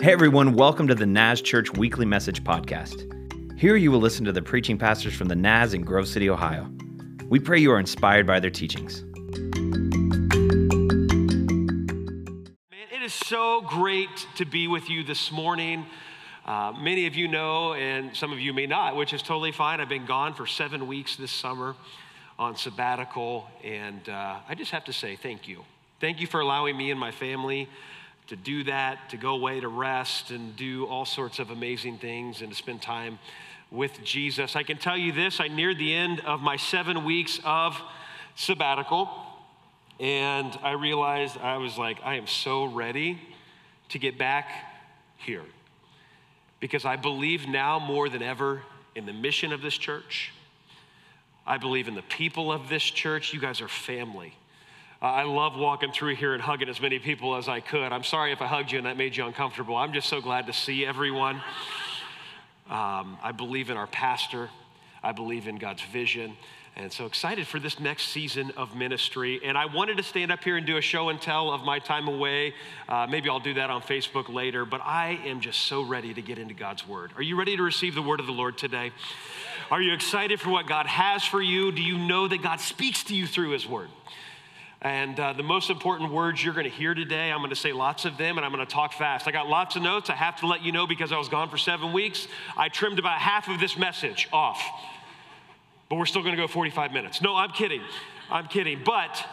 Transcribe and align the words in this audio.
Hey 0.00 0.12
everyone, 0.12 0.54
welcome 0.54 0.86
to 0.86 0.94
the 0.94 1.06
Naz 1.06 1.42
Church 1.42 1.72
Weekly 1.72 2.06
Message 2.06 2.44
Podcast. 2.44 3.58
Here 3.58 3.74
you 3.74 3.90
will 3.90 3.98
listen 3.98 4.24
to 4.26 4.32
the 4.32 4.40
preaching 4.40 4.78
pastors 4.78 5.12
from 5.12 5.26
the 5.26 5.34
Naz 5.34 5.74
in 5.74 5.82
Grove 5.82 6.06
City, 6.06 6.30
Ohio. 6.30 6.70
We 7.28 7.40
pray 7.40 7.58
you 7.58 7.72
are 7.72 7.80
inspired 7.80 8.24
by 8.24 8.38
their 8.38 8.48
teachings. 8.48 9.02
Man, 12.70 12.86
it 12.92 13.02
is 13.02 13.12
so 13.12 13.62
great 13.62 14.24
to 14.36 14.44
be 14.44 14.68
with 14.68 14.88
you 14.88 15.02
this 15.02 15.32
morning. 15.32 15.84
Uh, 16.46 16.72
many 16.78 17.08
of 17.08 17.16
you 17.16 17.26
know, 17.26 17.74
and 17.74 18.14
some 18.14 18.32
of 18.32 18.38
you 18.38 18.54
may 18.54 18.66
not, 18.66 18.94
which 18.94 19.12
is 19.12 19.20
totally 19.20 19.50
fine. 19.50 19.80
I've 19.80 19.88
been 19.88 20.06
gone 20.06 20.32
for 20.32 20.46
seven 20.46 20.86
weeks 20.86 21.16
this 21.16 21.32
summer 21.32 21.74
on 22.38 22.54
sabbatical, 22.54 23.48
and 23.64 24.08
uh, 24.08 24.36
I 24.48 24.54
just 24.54 24.70
have 24.70 24.84
to 24.84 24.92
say 24.92 25.16
thank 25.16 25.48
you. 25.48 25.64
Thank 26.00 26.20
you 26.20 26.28
for 26.28 26.38
allowing 26.38 26.76
me 26.76 26.92
and 26.92 27.00
my 27.00 27.10
family 27.10 27.68
to 28.28 28.36
do 28.36 28.64
that, 28.64 29.10
to 29.10 29.16
go 29.16 29.34
away 29.34 29.60
to 29.60 29.68
rest 29.68 30.30
and 30.30 30.54
do 30.56 30.86
all 30.86 31.04
sorts 31.04 31.38
of 31.38 31.50
amazing 31.50 31.98
things 31.98 32.40
and 32.40 32.50
to 32.50 32.56
spend 32.56 32.80
time 32.82 33.18
with 33.70 34.02
Jesus. 34.02 34.56
I 34.56 34.62
can 34.62 34.78
tell 34.78 34.96
you 34.96 35.12
this 35.12 35.40
I 35.40 35.48
neared 35.48 35.78
the 35.78 35.94
end 35.94 36.20
of 36.20 36.40
my 36.40 36.56
seven 36.56 37.04
weeks 37.04 37.40
of 37.44 37.80
sabbatical, 38.34 39.10
and 39.98 40.56
I 40.62 40.72
realized 40.72 41.38
I 41.38 41.56
was 41.56 41.76
like, 41.76 41.98
I 42.04 42.16
am 42.16 42.26
so 42.26 42.64
ready 42.64 43.20
to 43.90 43.98
get 43.98 44.18
back 44.18 44.48
here 45.16 45.44
because 46.60 46.84
I 46.84 46.96
believe 46.96 47.48
now 47.48 47.78
more 47.78 48.08
than 48.08 48.22
ever 48.22 48.62
in 48.94 49.06
the 49.06 49.12
mission 49.12 49.52
of 49.52 49.62
this 49.62 49.76
church. 49.76 50.32
I 51.46 51.56
believe 51.56 51.88
in 51.88 51.94
the 51.94 52.02
people 52.02 52.52
of 52.52 52.68
this 52.68 52.82
church. 52.82 53.32
You 53.32 53.40
guys 53.40 53.60
are 53.60 53.68
family. 53.68 54.34
I 55.00 55.22
love 55.22 55.56
walking 55.56 55.92
through 55.92 56.16
here 56.16 56.34
and 56.34 56.42
hugging 56.42 56.68
as 56.68 56.80
many 56.80 56.98
people 56.98 57.36
as 57.36 57.48
I 57.48 57.60
could. 57.60 57.92
I'm 57.92 58.02
sorry 58.02 58.32
if 58.32 58.42
I 58.42 58.48
hugged 58.48 58.72
you 58.72 58.78
and 58.78 58.86
that 58.88 58.96
made 58.96 59.16
you 59.16 59.24
uncomfortable. 59.24 59.76
I'm 59.76 59.92
just 59.92 60.08
so 60.08 60.20
glad 60.20 60.48
to 60.48 60.52
see 60.52 60.84
everyone. 60.84 61.36
Um, 62.68 63.16
I 63.22 63.30
believe 63.30 63.70
in 63.70 63.76
our 63.76 63.86
pastor, 63.86 64.50
I 65.00 65.12
believe 65.12 65.46
in 65.46 65.56
God's 65.56 65.82
vision. 65.82 66.36
And 66.74 66.92
so 66.92 67.06
excited 67.06 67.46
for 67.46 67.60
this 67.60 67.78
next 67.78 68.08
season 68.08 68.52
of 68.56 68.74
ministry. 68.74 69.40
And 69.44 69.56
I 69.56 69.66
wanted 69.66 69.98
to 69.98 70.02
stand 70.02 70.32
up 70.32 70.42
here 70.42 70.56
and 70.56 70.66
do 70.66 70.76
a 70.76 70.80
show 70.80 71.10
and 71.10 71.20
tell 71.20 71.52
of 71.52 71.62
my 71.62 71.78
time 71.78 72.08
away. 72.08 72.54
Uh, 72.88 73.06
maybe 73.08 73.28
I'll 73.28 73.38
do 73.38 73.54
that 73.54 73.70
on 73.70 73.82
Facebook 73.82 74.28
later, 74.28 74.64
but 74.64 74.80
I 74.84 75.20
am 75.26 75.40
just 75.40 75.60
so 75.60 75.82
ready 75.82 76.12
to 76.12 76.22
get 76.22 76.38
into 76.38 76.54
God's 76.54 76.86
word. 76.86 77.12
Are 77.16 77.22
you 77.22 77.38
ready 77.38 77.56
to 77.56 77.62
receive 77.62 77.94
the 77.94 78.02
word 78.02 78.18
of 78.18 78.26
the 78.26 78.32
Lord 78.32 78.58
today? 78.58 78.90
Are 79.70 79.80
you 79.80 79.92
excited 79.92 80.40
for 80.40 80.50
what 80.50 80.66
God 80.66 80.86
has 80.86 81.24
for 81.24 81.40
you? 81.40 81.70
Do 81.70 81.82
you 81.82 81.98
know 81.98 82.26
that 82.26 82.42
God 82.42 82.60
speaks 82.60 83.04
to 83.04 83.14
you 83.14 83.28
through 83.28 83.50
his 83.50 83.64
word? 83.66 83.88
And 84.80 85.18
uh, 85.18 85.32
the 85.32 85.42
most 85.42 85.70
important 85.70 86.12
words 86.12 86.42
you're 86.42 86.54
going 86.54 86.64
to 86.64 86.70
hear 86.70 86.94
today, 86.94 87.32
I'm 87.32 87.38
going 87.38 87.50
to 87.50 87.56
say 87.56 87.72
lots 87.72 88.04
of 88.04 88.16
them 88.16 88.36
and 88.38 88.46
I'm 88.46 88.52
going 88.52 88.64
to 88.64 88.72
talk 88.72 88.92
fast. 88.92 89.26
I 89.26 89.32
got 89.32 89.48
lots 89.48 89.74
of 89.74 89.82
notes. 89.82 90.08
I 90.08 90.14
have 90.14 90.36
to 90.40 90.46
let 90.46 90.62
you 90.62 90.70
know 90.70 90.86
because 90.86 91.10
I 91.10 91.18
was 91.18 91.28
gone 91.28 91.50
for 91.50 91.58
seven 91.58 91.92
weeks. 91.92 92.28
I 92.56 92.68
trimmed 92.68 93.00
about 93.00 93.18
half 93.18 93.48
of 93.48 93.58
this 93.58 93.76
message 93.76 94.28
off, 94.32 94.62
but 95.88 95.96
we're 95.96 96.06
still 96.06 96.22
going 96.22 96.36
to 96.36 96.40
go 96.40 96.46
45 96.46 96.92
minutes. 96.92 97.20
No, 97.20 97.34
I'm 97.34 97.50
kidding. 97.50 97.82
I'm 98.30 98.46
kidding. 98.46 98.82
But 98.84 99.24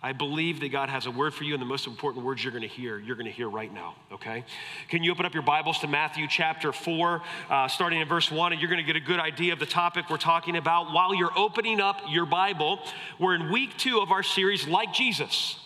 I 0.00 0.12
believe 0.12 0.60
that 0.60 0.70
God 0.70 0.88
has 0.90 1.06
a 1.06 1.10
word 1.10 1.34
for 1.34 1.42
you, 1.42 1.54
and 1.54 1.60
the 1.60 1.66
most 1.66 1.88
important 1.88 2.24
words 2.24 2.44
you're 2.44 2.52
going 2.52 2.62
to 2.62 2.68
hear, 2.68 3.00
you're 3.00 3.16
going 3.16 3.26
to 3.26 3.32
hear 3.32 3.48
right 3.48 3.72
now, 3.72 3.96
okay? 4.12 4.44
Can 4.88 5.02
you 5.02 5.10
open 5.10 5.26
up 5.26 5.34
your 5.34 5.42
Bibles 5.42 5.80
to 5.80 5.88
Matthew 5.88 6.28
chapter 6.28 6.72
4, 6.72 7.20
uh, 7.50 7.66
starting 7.66 8.00
in 8.00 8.06
verse 8.06 8.30
1, 8.30 8.52
and 8.52 8.60
you're 8.60 8.70
going 8.70 8.84
to 8.84 8.86
get 8.86 8.94
a 8.94 9.04
good 9.04 9.18
idea 9.18 9.52
of 9.52 9.58
the 9.58 9.66
topic 9.66 10.08
we're 10.08 10.16
talking 10.16 10.56
about. 10.56 10.92
While 10.92 11.16
you're 11.16 11.36
opening 11.36 11.80
up 11.80 12.00
your 12.08 12.26
Bible, 12.26 12.78
we're 13.18 13.34
in 13.34 13.50
week 13.50 13.76
two 13.76 13.98
of 13.98 14.12
our 14.12 14.22
series, 14.22 14.68
Like 14.68 14.92
Jesus. 14.92 15.58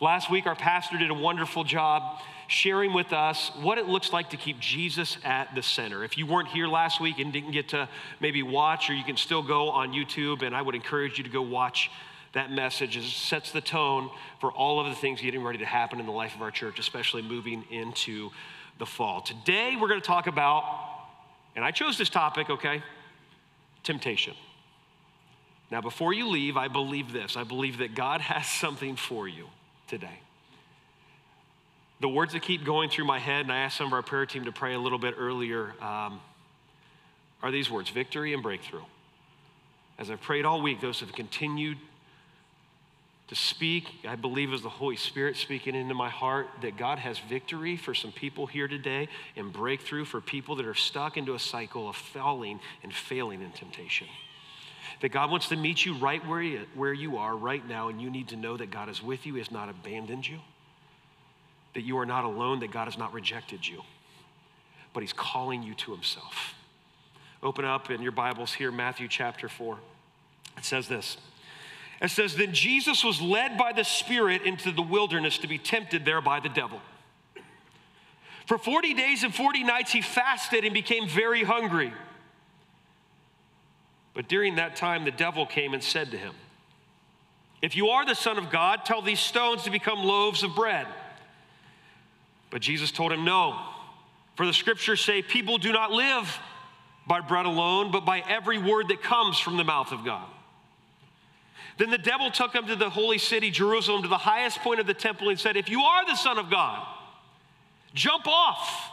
Last 0.00 0.30
week, 0.30 0.46
our 0.46 0.54
pastor 0.54 0.96
did 0.96 1.10
a 1.10 1.14
wonderful 1.14 1.64
job 1.64 2.20
sharing 2.46 2.92
with 2.92 3.12
us 3.12 3.50
what 3.60 3.78
it 3.78 3.86
looks 3.86 4.12
like 4.12 4.30
to 4.30 4.36
keep 4.36 4.60
Jesus 4.60 5.18
at 5.24 5.54
the 5.56 5.62
center. 5.62 6.04
If 6.04 6.16
you 6.16 6.24
weren't 6.24 6.48
here 6.48 6.68
last 6.68 7.00
week 7.00 7.18
and 7.18 7.32
didn't 7.32 7.50
get 7.50 7.70
to 7.70 7.88
maybe 8.20 8.44
watch, 8.44 8.90
or 8.90 8.94
you 8.94 9.04
can 9.04 9.16
still 9.16 9.42
go 9.42 9.70
on 9.70 9.92
YouTube, 9.92 10.42
and 10.42 10.54
I 10.54 10.62
would 10.62 10.76
encourage 10.76 11.18
you 11.18 11.24
to 11.24 11.30
go 11.30 11.42
watch 11.42 11.90
that 12.32 12.50
message 12.50 12.96
is, 12.96 13.12
sets 13.12 13.50
the 13.50 13.60
tone 13.60 14.10
for 14.40 14.52
all 14.52 14.80
of 14.80 14.86
the 14.86 14.94
things 14.94 15.20
getting 15.20 15.42
ready 15.42 15.58
to 15.58 15.66
happen 15.66 15.98
in 15.98 16.06
the 16.06 16.12
life 16.12 16.34
of 16.34 16.42
our 16.42 16.50
church, 16.50 16.78
especially 16.78 17.22
moving 17.22 17.64
into 17.70 18.30
the 18.78 18.86
fall. 18.86 19.20
Today, 19.20 19.76
we're 19.80 19.88
going 19.88 20.00
to 20.00 20.06
talk 20.06 20.26
about, 20.26 20.64
and 21.56 21.64
I 21.64 21.70
chose 21.70 21.98
this 21.98 22.08
topic, 22.08 22.48
okay? 22.48 22.82
Temptation. 23.82 24.34
Now, 25.70 25.80
before 25.80 26.12
you 26.12 26.28
leave, 26.28 26.56
I 26.56 26.68
believe 26.68 27.12
this 27.12 27.36
I 27.36 27.44
believe 27.44 27.78
that 27.78 27.94
God 27.94 28.20
has 28.20 28.46
something 28.60 28.96
for 28.96 29.28
you 29.28 29.46
today. 29.88 30.20
The 32.00 32.08
words 32.08 32.32
that 32.32 32.42
keep 32.42 32.64
going 32.64 32.88
through 32.88 33.04
my 33.04 33.18
head, 33.18 33.42
and 33.42 33.52
I 33.52 33.58
asked 33.58 33.76
some 33.76 33.88
of 33.88 33.92
our 33.92 34.02
prayer 34.02 34.24
team 34.24 34.46
to 34.46 34.52
pray 34.52 34.74
a 34.74 34.78
little 34.78 34.98
bit 34.98 35.14
earlier, 35.18 35.74
um, 35.82 36.20
are 37.42 37.50
these 37.50 37.70
words 37.70 37.90
victory 37.90 38.32
and 38.32 38.42
breakthrough. 38.42 38.84
As 39.98 40.10
I've 40.10 40.20
prayed 40.20 40.46
all 40.46 40.62
week, 40.62 40.80
those 40.80 41.00
have 41.00 41.12
continued 41.12 41.76
to 43.30 43.36
speak. 43.36 43.86
I 44.08 44.16
believe 44.16 44.52
as 44.52 44.62
the 44.62 44.68
Holy 44.68 44.96
Spirit 44.96 45.36
speaking 45.36 45.76
into 45.76 45.94
my 45.94 46.08
heart 46.08 46.48
that 46.62 46.76
God 46.76 46.98
has 46.98 47.20
victory 47.20 47.76
for 47.76 47.94
some 47.94 48.10
people 48.10 48.48
here 48.48 48.66
today 48.66 49.06
and 49.36 49.52
breakthrough 49.52 50.04
for 50.04 50.20
people 50.20 50.56
that 50.56 50.66
are 50.66 50.74
stuck 50.74 51.16
into 51.16 51.34
a 51.34 51.38
cycle 51.38 51.88
of 51.88 51.94
falling 51.94 52.58
and 52.82 52.92
failing 52.92 53.40
in 53.40 53.52
temptation. 53.52 54.08
That 55.00 55.10
God 55.10 55.30
wants 55.30 55.48
to 55.50 55.56
meet 55.56 55.86
you 55.86 55.94
right 55.94 56.26
where 56.26 56.42
you, 56.42 56.66
where 56.74 56.92
you 56.92 57.18
are 57.18 57.36
right 57.36 57.64
now, 57.66 57.88
and 57.88 58.02
you 58.02 58.10
need 58.10 58.26
to 58.28 58.36
know 58.36 58.56
that 58.56 58.72
God 58.72 58.88
is 58.88 59.00
with 59.00 59.24
you, 59.24 59.36
has 59.36 59.52
not 59.52 59.68
abandoned 59.68 60.26
you, 60.26 60.40
that 61.74 61.82
you 61.82 61.98
are 61.98 62.06
not 62.06 62.24
alone, 62.24 62.58
that 62.60 62.72
God 62.72 62.86
has 62.86 62.98
not 62.98 63.14
rejected 63.14 63.64
you, 63.64 63.82
but 64.92 65.04
He's 65.04 65.12
calling 65.12 65.62
you 65.62 65.74
to 65.74 65.92
Himself. 65.92 66.54
Open 67.44 67.64
up 67.64 67.92
in 67.92 68.02
your 68.02 68.10
Bibles 68.10 68.54
here, 68.54 68.72
Matthew 68.72 69.06
chapter 69.06 69.48
4. 69.48 69.78
It 70.58 70.64
says 70.64 70.88
this. 70.88 71.16
It 72.00 72.10
says, 72.10 72.34
Then 72.34 72.52
Jesus 72.52 73.04
was 73.04 73.20
led 73.20 73.58
by 73.58 73.72
the 73.72 73.84
Spirit 73.84 74.42
into 74.42 74.72
the 74.72 74.82
wilderness 74.82 75.38
to 75.38 75.46
be 75.46 75.58
tempted 75.58 76.04
there 76.04 76.20
by 76.20 76.40
the 76.40 76.48
devil. 76.48 76.80
For 78.46 78.58
40 78.58 78.94
days 78.94 79.22
and 79.22 79.34
40 79.34 79.64
nights 79.64 79.92
he 79.92 80.02
fasted 80.02 80.64
and 80.64 80.74
became 80.74 81.08
very 81.08 81.44
hungry. 81.44 81.92
But 84.14 84.28
during 84.28 84.56
that 84.56 84.76
time, 84.76 85.04
the 85.04 85.12
devil 85.12 85.46
came 85.46 85.72
and 85.72 85.82
said 85.82 86.10
to 86.10 86.16
him, 86.16 86.34
If 87.62 87.76
you 87.76 87.88
are 87.90 88.04
the 88.04 88.14
Son 88.14 88.38
of 88.38 88.50
God, 88.50 88.84
tell 88.84 89.02
these 89.02 89.20
stones 89.20 89.62
to 89.64 89.70
become 89.70 90.02
loaves 90.02 90.42
of 90.42 90.56
bread. 90.56 90.86
But 92.50 92.60
Jesus 92.60 92.90
told 92.90 93.12
him, 93.12 93.24
No, 93.24 93.56
for 94.36 94.46
the 94.46 94.52
scriptures 94.52 95.00
say, 95.00 95.22
People 95.22 95.58
do 95.58 95.70
not 95.70 95.92
live 95.92 96.40
by 97.06 97.20
bread 97.20 97.46
alone, 97.46 97.92
but 97.92 98.04
by 98.04 98.20
every 98.20 98.58
word 98.58 98.88
that 98.88 99.02
comes 99.02 99.38
from 99.38 99.56
the 99.58 99.64
mouth 99.64 99.92
of 99.92 100.04
God. 100.04 100.26
Then 101.80 101.88
the 101.88 101.96
devil 101.96 102.30
took 102.30 102.54
him 102.54 102.66
to 102.66 102.76
the 102.76 102.90
holy 102.90 103.16
city, 103.16 103.50
Jerusalem, 103.50 104.02
to 104.02 104.08
the 104.08 104.18
highest 104.18 104.58
point 104.58 104.80
of 104.80 104.86
the 104.86 104.92
temple, 104.92 105.30
and 105.30 105.40
said, 105.40 105.56
If 105.56 105.70
you 105.70 105.80
are 105.80 106.04
the 106.04 106.14
Son 106.14 106.36
of 106.36 106.50
God, 106.50 106.86
jump 107.94 108.26
off. 108.26 108.90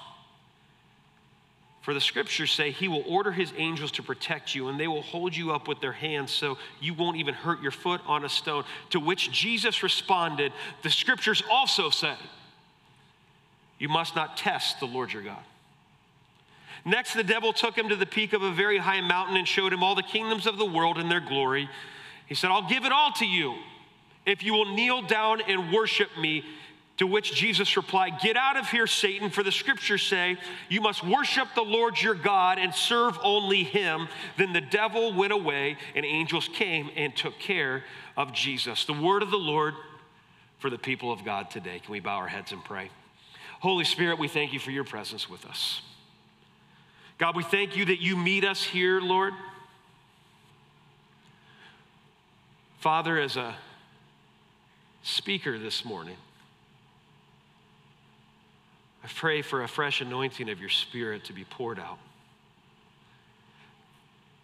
For 1.82 1.94
the 1.94 2.00
scriptures 2.00 2.50
say 2.50 2.72
he 2.72 2.88
will 2.88 3.04
order 3.06 3.34
his 3.34 3.52
angels 3.58 3.92
to 3.92 4.04
protect 4.04 4.56
you, 4.56 4.70
and 4.70 4.80
they 4.80 4.88
will 4.88 5.02
hold 5.02 5.36
you 5.36 5.52
up 5.52 5.68
with 5.68 5.82
their 5.82 5.92
hands 5.92 6.32
so 6.32 6.58
you 6.80 6.94
won't 6.94 7.18
even 7.18 7.34
hurt 7.34 7.62
your 7.62 7.72
foot 7.72 8.00
on 8.08 8.24
a 8.24 8.30
stone. 8.30 8.64
To 8.92 9.02
which 9.02 9.34
Jesus 9.34 9.84
responded, 9.84 10.54
The 10.82 10.90
scriptures 10.90 11.44
also 11.52 11.90
say, 11.90 12.16
You 13.80 13.90
must 13.90 14.16
not 14.16 14.38
test 14.38 14.80
the 14.80 14.86
Lord 14.86 15.12
your 15.12 15.24
God. 15.24 15.44
Next, 16.86 17.16
the 17.16 17.24
devil 17.24 17.52
took 17.52 17.78
him 17.78 17.90
to 17.90 17.98
the 17.98 18.06
peak 18.06 18.32
of 18.32 18.44
a 18.44 18.52
very 18.54 18.78
high 18.78 19.02
mountain 19.02 19.36
and 19.36 19.46
showed 19.46 19.74
him 19.74 19.84
all 19.84 19.94
the 19.94 20.04
kingdoms 20.04 20.48
of 20.48 20.58
the 20.58 20.66
world 20.66 20.98
and 20.98 21.12
their 21.12 21.20
glory. 21.20 21.68
He 22.28 22.36
said, 22.36 22.52
I'll 22.52 22.68
give 22.68 22.86
it 22.86 22.92
all 22.92 23.12
to 23.14 23.26
you 23.26 23.56
if 24.26 24.44
you 24.44 24.54
will 24.54 24.76
kneel 24.76 25.02
down 25.02 25.42
and 25.42 25.72
worship 25.74 26.10
me. 26.20 26.44
To 26.98 27.06
which 27.06 27.36
Jesus 27.36 27.78
replied, 27.78 28.20
Get 28.22 28.36
out 28.36 28.58
of 28.58 28.70
here, 28.70 28.88
Satan, 28.88 29.30
for 29.30 29.44
the 29.44 29.52
scriptures 29.52 30.02
say, 30.02 30.36
You 30.68 30.82
must 30.82 31.06
worship 31.06 31.48
the 31.54 31.62
Lord 31.62 32.02
your 32.02 32.16
God 32.16 32.58
and 32.58 32.74
serve 32.74 33.20
only 33.24 33.64
him. 33.64 34.08
Then 34.36 34.52
the 34.52 34.62
devil 34.62 35.14
went 35.14 35.32
away, 35.32 35.78
and 35.96 36.04
angels 36.04 36.50
came 36.52 36.90
and 36.96 37.16
took 37.16 37.38
care 37.38 37.84
of 38.18 38.34
Jesus. 38.34 38.86
The 38.86 38.94
word 38.94 39.22
of 39.22 39.30
the 39.30 39.38
Lord 39.38 39.76
for 40.58 40.72
the 40.72 40.78
people 40.80 41.12
of 41.12 41.24
God 41.24 41.52
today. 41.52 41.80
Can 41.80 41.92
we 41.92 42.00
bow 42.00 42.16
our 42.16 42.28
heads 42.28 42.52
and 42.52 42.64
pray? 42.64 42.90
Holy 43.60 43.86
Spirit, 43.86 44.18
we 44.18 44.28
thank 44.28 44.52
you 44.52 44.60
for 44.60 44.72
your 44.72 44.84
presence 44.84 45.30
with 45.30 45.46
us. 45.46 45.82
God, 47.20 47.36
we 47.36 47.44
thank 47.44 47.76
you 47.76 47.86
that 47.86 48.02
you 48.02 48.16
meet 48.16 48.44
us 48.44 48.64
here, 48.64 49.00
Lord. 49.02 49.34
Father, 52.88 53.20
as 53.20 53.36
a 53.36 53.54
speaker 55.04 55.60
this 55.60 55.84
morning, 55.84 56.16
I 59.04 59.10
pray 59.14 59.42
for 59.42 59.62
a 59.62 59.68
fresh 59.68 60.00
anointing 60.00 60.50
of 60.50 60.62
your 60.62 60.70
spirit 60.70 61.26
to 61.26 61.34
be 61.34 61.44
poured 61.44 61.80
out. 61.80 61.98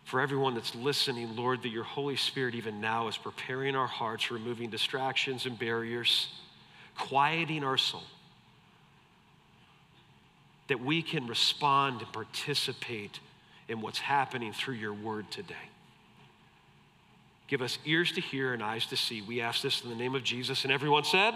For 0.04 0.20
everyone 0.20 0.56
that's 0.56 0.76
listening, 0.76 1.38
Lord, 1.38 1.64
that 1.64 1.70
your 1.70 1.86
Holy 1.86 2.18
Spirit 2.18 2.54
even 2.54 2.82
now 2.82 3.08
is 3.08 3.16
preparing 3.16 3.78
our 3.78 3.88
hearts, 3.88 4.30
removing 4.30 4.70
distractions 4.70 5.46
and 5.46 5.58
barriers, 5.58 6.28
quieting 6.98 7.64
our 7.64 7.78
soul. 7.78 8.04
that 10.68 10.82
we 10.82 11.02
can 11.02 11.28
respond 11.28 12.02
and 12.02 12.12
participate 12.12 13.22
in 13.70 13.80
what's 13.80 14.00
happening 14.00 14.52
through 14.52 14.76
your 14.76 14.94
word 14.94 15.32
today. 15.32 15.70
Give 17.48 17.62
us 17.62 17.78
ears 17.86 18.12
to 18.14 18.22
hear 18.22 18.54
and 18.54 18.64
eyes 18.64 18.86
to 18.88 18.98
see. 18.98 19.22
We 19.22 19.42
ask 19.42 19.62
this 19.62 19.84
in 19.84 19.90
the 19.90 19.96
name 19.96 20.16
of 20.16 20.24
Jesus. 20.24 20.64
And 20.64 20.72
everyone 20.72 21.04
said, 21.04 21.34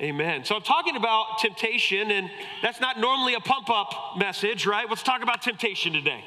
Amen. 0.00 0.44
So 0.44 0.56
I'm 0.56 0.62
talking 0.62 0.96
about 0.96 1.38
temptation, 1.38 2.10
and 2.10 2.30
that's 2.62 2.80
not 2.80 2.98
normally 2.98 3.34
a 3.34 3.40
pump 3.40 3.68
up 3.68 4.16
message, 4.16 4.66
right? 4.66 4.88
Let's 4.88 5.02
talk 5.02 5.22
about 5.22 5.42
temptation 5.42 5.92
today. 5.92 6.24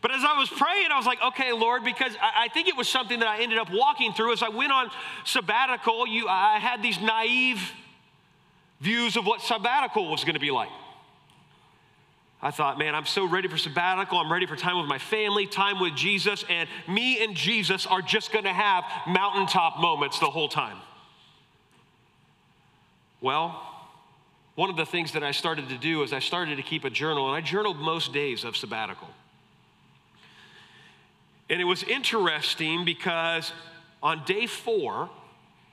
But 0.00 0.14
as 0.14 0.22
I 0.24 0.38
was 0.38 0.48
praying, 0.48 0.92
I 0.92 0.96
was 0.96 1.04
like, 1.04 1.20
okay, 1.20 1.52
Lord, 1.52 1.82
because 1.82 2.12
I, 2.22 2.48
think 2.48 2.68
it 2.68 2.76
was 2.76 2.88
something 2.88 3.18
that 3.18 3.26
I 3.26 3.40
ended 3.40 3.58
up 3.58 3.68
walking 3.72 4.12
through 4.12 4.34
as 4.34 4.42
I 4.42 4.48
went 4.50 4.70
on 4.70 4.88
sabbatical. 5.24 6.06
You, 6.06 6.28
I 6.28 6.58
had 6.60 6.80
these 6.80 7.00
naive 7.00 7.60
views 8.80 9.16
of 9.16 9.26
what 9.26 9.40
sabbatical 9.40 10.08
was 10.08 10.22
going 10.22 10.34
to 10.34 10.40
be 10.40 10.52
like. 10.52 10.68
I 12.46 12.52
thought, 12.52 12.78
man, 12.78 12.94
I'm 12.94 13.06
so 13.06 13.26
ready 13.26 13.48
for 13.48 13.56
sabbatical. 13.56 14.18
I'm 14.18 14.30
ready 14.30 14.46
for 14.46 14.54
time 14.54 14.78
with 14.78 14.86
my 14.86 14.98
family, 14.98 15.48
time 15.48 15.80
with 15.80 15.96
Jesus, 15.96 16.44
and 16.48 16.68
me 16.86 17.24
and 17.24 17.34
Jesus 17.34 17.86
are 17.86 18.00
just 18.00 18.30
going 18.30 18.44
to 18.44 18.52
have 18.52 18.84
mountaintop 19.04 19.80
moments 19.80 20.20
the 20.20 20.26
whole 20.26 20.48
time. 20.48 20.76
Well, 23.20 23.60
one 24.54 24.70
of 24.70 24.76
the 24.76 24.86
things 24.86 25.10
that 25.14 25.24
I 25.24 25.32
started 25.32 25.70
to 25.70 25.76
do 25.76 26.04
is 26.04 26.12
I 26.12 26.20
started 26.20 26.54
to 26.54 26.62
keep 26.62 26.84
a 26.84 26.90
journal, 26.90 27.26
and 27.26 27.34
I 27.34 27.40
journaled 27.40 27.78
most 27.78 28.12
days 28.12 28.44
of 28.44 28.56
sabbatical. 28.56 29.08
And 31.50 31.60
it 31.60 31.64
was 31.64 31.82
interesting 31.82 32.84
because 32.84 33.52
on 34.04 34.22
day 34.24 34.46
four, 34.46 35.10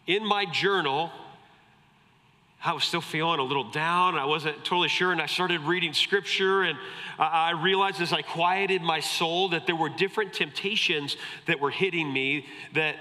in 0.08 0.26
my 0.26 0.46
journal, 0.46 1.12
I 2.66 2.72
was 2.72 2.86
still 2.86 3.02
feeling 3.02 3.40
a 3.40 3.44
little 3.44 3.70
down. 3.70 4.16
I 4.16 4.26
wasn't 4.26 4.58
totally 4.64 4.88
sure. 4.88 5.12
And 5.12 5.22
I 5.22 5.26
started 5.26 5.62
reading 5.62 5.94
scripture. 5.94 6.64
And 6.64 6.78
I 7.20 7.52
realized 7.52 8.00
as 8.00 8.14
I 8.14 8.22
quieted 8.22 8.82
my 8.82 9.02
soul 9.02 9.50
that 9.50 9.66
there 9.66 9.76
were 9.76 9.90
different 9.90 10.34
temptations 10.34 11.18
that 11.46 11.60
were 11.60 11.72
hitting 11.72 12.12
me 12.12 12.46
that, 12.74 12.96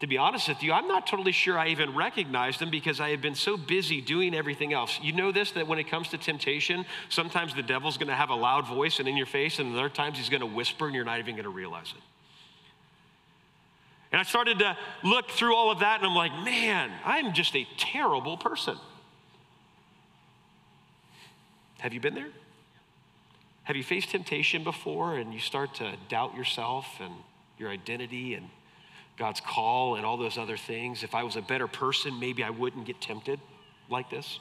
to 0.00 0.06
be 0.06 0.18
honest 0.18 0.48
with 0.48 0.62
you, 0.62 0.72
I'm 0.72 0.88
not 0.88 1.06
totally 1.06 1.32
sure 1.32 1.58
I 1.58 1.68
even 1.68 1.94
recognized 1.94 2.60
them 2.60 2.70
because 2.70 3.00
I 3.00 3.08
had 3.08 3.22
been 3.22 3.34
so 3.34 3.56
busy 3.56 4.02
doing 4.02 4.34
everything 4.34 4.74
else. 4.74 4.98
You 5.02 5.14
know 5.14 5.32
this, 5.32 5.52
that 5.52 5.66
when 5.66 5.78
it 5.78 5.88
comes 5.88 6.08
to 6.08 6.18
temptation, 6.18 6.84
sometimes 7.08 7.54
the 7.54 7.62
devil's 7.62 7.96
going 7.96 8.08
to 8.08 8.14
have 8.14 8.28
a 8.28 8.34
loud 8.34 8.66
voice 8.66 8.98
and 8.98 9.08
in 9.08 9.16
your 9.16 9.26
face, 9.26 9.58
and 9.58 9.74
other 9.74 9.88
times 9.88 10.18
he's 10.18 10.28
going 10.28 10.42
to 10.42 10.46
whisper 10.46 10.84
and 10.84 10.94
you're 10.94 11.04
not 11.04 11.18
even 11.18 11.34
going 11.34 11.44
to 11.44 11.50
realize 11.50 11.94
it. 11.96 12.02
And 14.14 14.20
I 14.20 14.22
started 14.22 14.60
to 14.60 14.76
look 15.02 15.28
through 15.28 15.56
all 15.56 15.72
of 15.72 15.80
that 15.80 15.98
and 15.98 16.06
I'm 16.06 16.14
like, 16.14 16.30
man, 16.44 16.92
I'm 17.04 17.32
just 17.32 17.56
a 17.56 17.66
terrible 17.76 18.36
person. 18.36 18.76
Have 21.80 21.92
you 21.92 21.98
been 21.98 22.14
there? 22.14 22.28
Have 23.64 23.74
you 23.74 23.82
faced 23.82 24.10
temptation 24.10 24.62
before 24.62 25.16
and 25.16 25.34
you 25.34 25.40
start 25.40 25.74
to 25.74 25.96
doubt 26.08 26.36
yourself 26.36 26.86
and 27.00 27.12
your 27.58 27.70
identity 27.70 28.34
and 28.34 28.48
God's 29.18 29.40
call 29.40 29.96
and 29.96 30.06
all 30.06 30.16
those 30.16 30.38
other 30.38 30.56
things? 30.56 31.02
If 31.02 31.16
I 31.16 31.24
was 31.24 31.34
a 31.34 31.42
better 31.42 31.66
person, 31.66 32.20
maybe 32.20 32.44
I 32.44 32.50
wouldn't 32.50 32.86
get 32.86 33.00
tempted 33.00 33.40
like 33.90 34.10
this. 34.10 34.38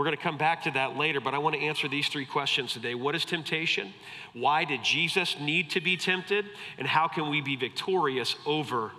We're 0.00 0.06
going 0.06 0.16
to 0.16 0.22
come 0.22 0.38
back 0.38 0.62
to 0.62 0.70
that 0.70 0.96
later, 0.96 1.20
but 1.20 1.34
I 1.34 1.38
want 1.38 1.56
to 1.56 1.60
answer 1.60 1.86
these 1.86 2.08
three 2.08 2.24
questions 2.24 2.72
today. 2.72 2.94
What 2.94 3.14
is 3.14 3.26
temptation? 3.26 3.92
Why 4.32 4.64
did 4.64 4.82
Jesus 4.82 5.36
need 5.38 5.68
to 5.72 5.82
be 5.82 5.98
tempted? 5.98 6.46
And 6.78 6.88
how 6.88 7.06
can 7.06 7.28
we 7.28 7.42
be 7.42 7.54
victorious 7.54 8.34
over 8.46 8.92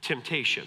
temptation? 0.00 0.66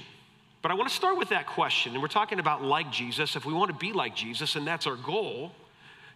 But 0.62 0.70
I 0.70 0.76
want 0.76 0.88
to 0.88 0.94
start 0.94 1.18
with 1.18 1.30
that 1.30 1.48
question. 1.48 1.94
And 1.94 2.02
we're 2.04 2.08
talking 2.08 2.38
about 2.38 2.62
like 2.62 2.92
Jesus. 2.92 3.36
If 3.36 3.44
we 3.44 3.54
want 3.54 3.72
to 3.72 3.76
be 3.76 3.92
like 3.92 4.16
Jesus, 4.16 4.56
and 4.56 4.68
that's 4.68 4.86
our 4.86 4.98
goal 4.98 5.52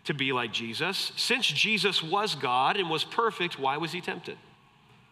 to 0.03 0.13
be 0.13 0.31
like 0.31 0.53
Jesus, 0.53 1.13
since 1.15 1.47
Jesus 1.47 2.03
was 2.03 2.35
God 2.35 2.77
and 2.77 2.87
was 2.87 3.03
perfect, 3.03 3.57
why 3.57 3.77
was 3.77 3.91
he 3.91 3.99
tempted? 3.99 4.37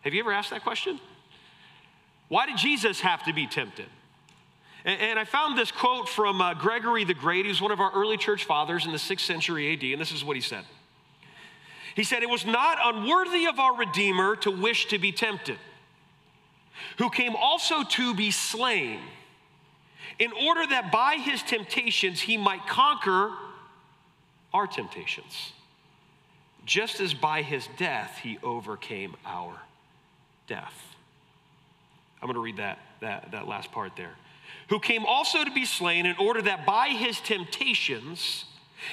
Have 0.02 0.14
you 0.14 0.20
ever 0.20 0.32
asked 0.32 0.52
that 0.52 0.62
question? 0.62 1.00
Why 2.28 2.46
did 2.46 2.58
Jesus 2.58 3.00
have 3.00 3.24
to 3.24 3.34
be 3.34 3.48
tempted? 3.48 3.88
And, 4.86 5.02
and 5.02 5.20
I 5.20 5.26
found 5.26 5.58
this 5.58 5.72
quote 5.72 6.08
from 6.08 6.40
uh, 6.40 6.54
Gregory 6.54 7.04
the 7.04 7.14
Great, 7.14 7.46
who's 7.46 7.62
one 7.62 7.72
of 7.72 7.82
our 7.82 7.92
early 7.94 8.18
church 8.18 8.46
fathers 8.46 8.86
in 8.86 8.92
the 8.92 9.00
sixth 9.00 9.26
century 9.26 9.74
AD, 9.74 9.84
and 9.84 10.00
this 10.00 10.12
is 10.12 10.24
what 10.24 10.38
he 10.38 10.42
said. 10.42 10.64
He 11.96 12.04
said, 12.04 12.24
It 12.24 12.30
was 12.30 12.46
not 12.46 12.78
unworthy 12.82 13.46
of 13.46 13.60
our 13.60 13.76
Redeemer 13.76 14.36
to 14.38 14.52
wish 14.52 14.86
to 14.88 15.00
be 15.00 15.12
tempted, 15.12 15.58
who 17.00 17.10
came 17.10 17.36
also 17.36 17.84
to 17.84 18.14
be 18.14 18.32
slain, 18.32 19.00
in 20.20 20.32
order 20.32 20.66
that 20.68 20.92
by 20.92 21.16
his 21.16 21.42
temptations 21.42 22.22
he 22.22 22.38
might 22.38 22.68
conquer 22.68 23.32
our 24.54 24.68
temptations, 24.68 25.52
just 26.66 27.02
as 27.02 27.14
by 27.14 27.42
his 27.42 27.68
death 27.78 28.20
he 28.24 28.38
overcame 28.44 29.16
our 29.26 29.56
death. 30.48 30.96
I'm 32.22 32.28
going 32.28 32.36
to 32.36 32.42
read 32.42 32.58
that, 32.58 32.80
that, 33.02 33.32
that 33.32 33.48
last 33.48 33.72
part 33.72 33.96
there 33.96 34.16
who 34.70 34.80
came 34.80 35.06
also 35.06 35.44
to 35.44 35.52
be 35.52 35.66
slain 35.66 36.06
in 36.06 36.16
order 36.18 36.42
that 36.42 36.66
by 36.66 36.90
his 36.90 37.20
temptations 37.20 38.46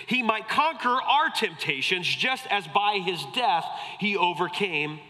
he 0.06 0.22
might 0.22 0.48
conquer 0.48 0.88
our 1.02 1.28
temptations, 1.30 2.06
just 2.06 2.46
as 2.48 2.66
by 2.68 2.98
his 2.98 3.24
death 3.34 3.64
he 3.98 4.16
overcame 4.16 5.00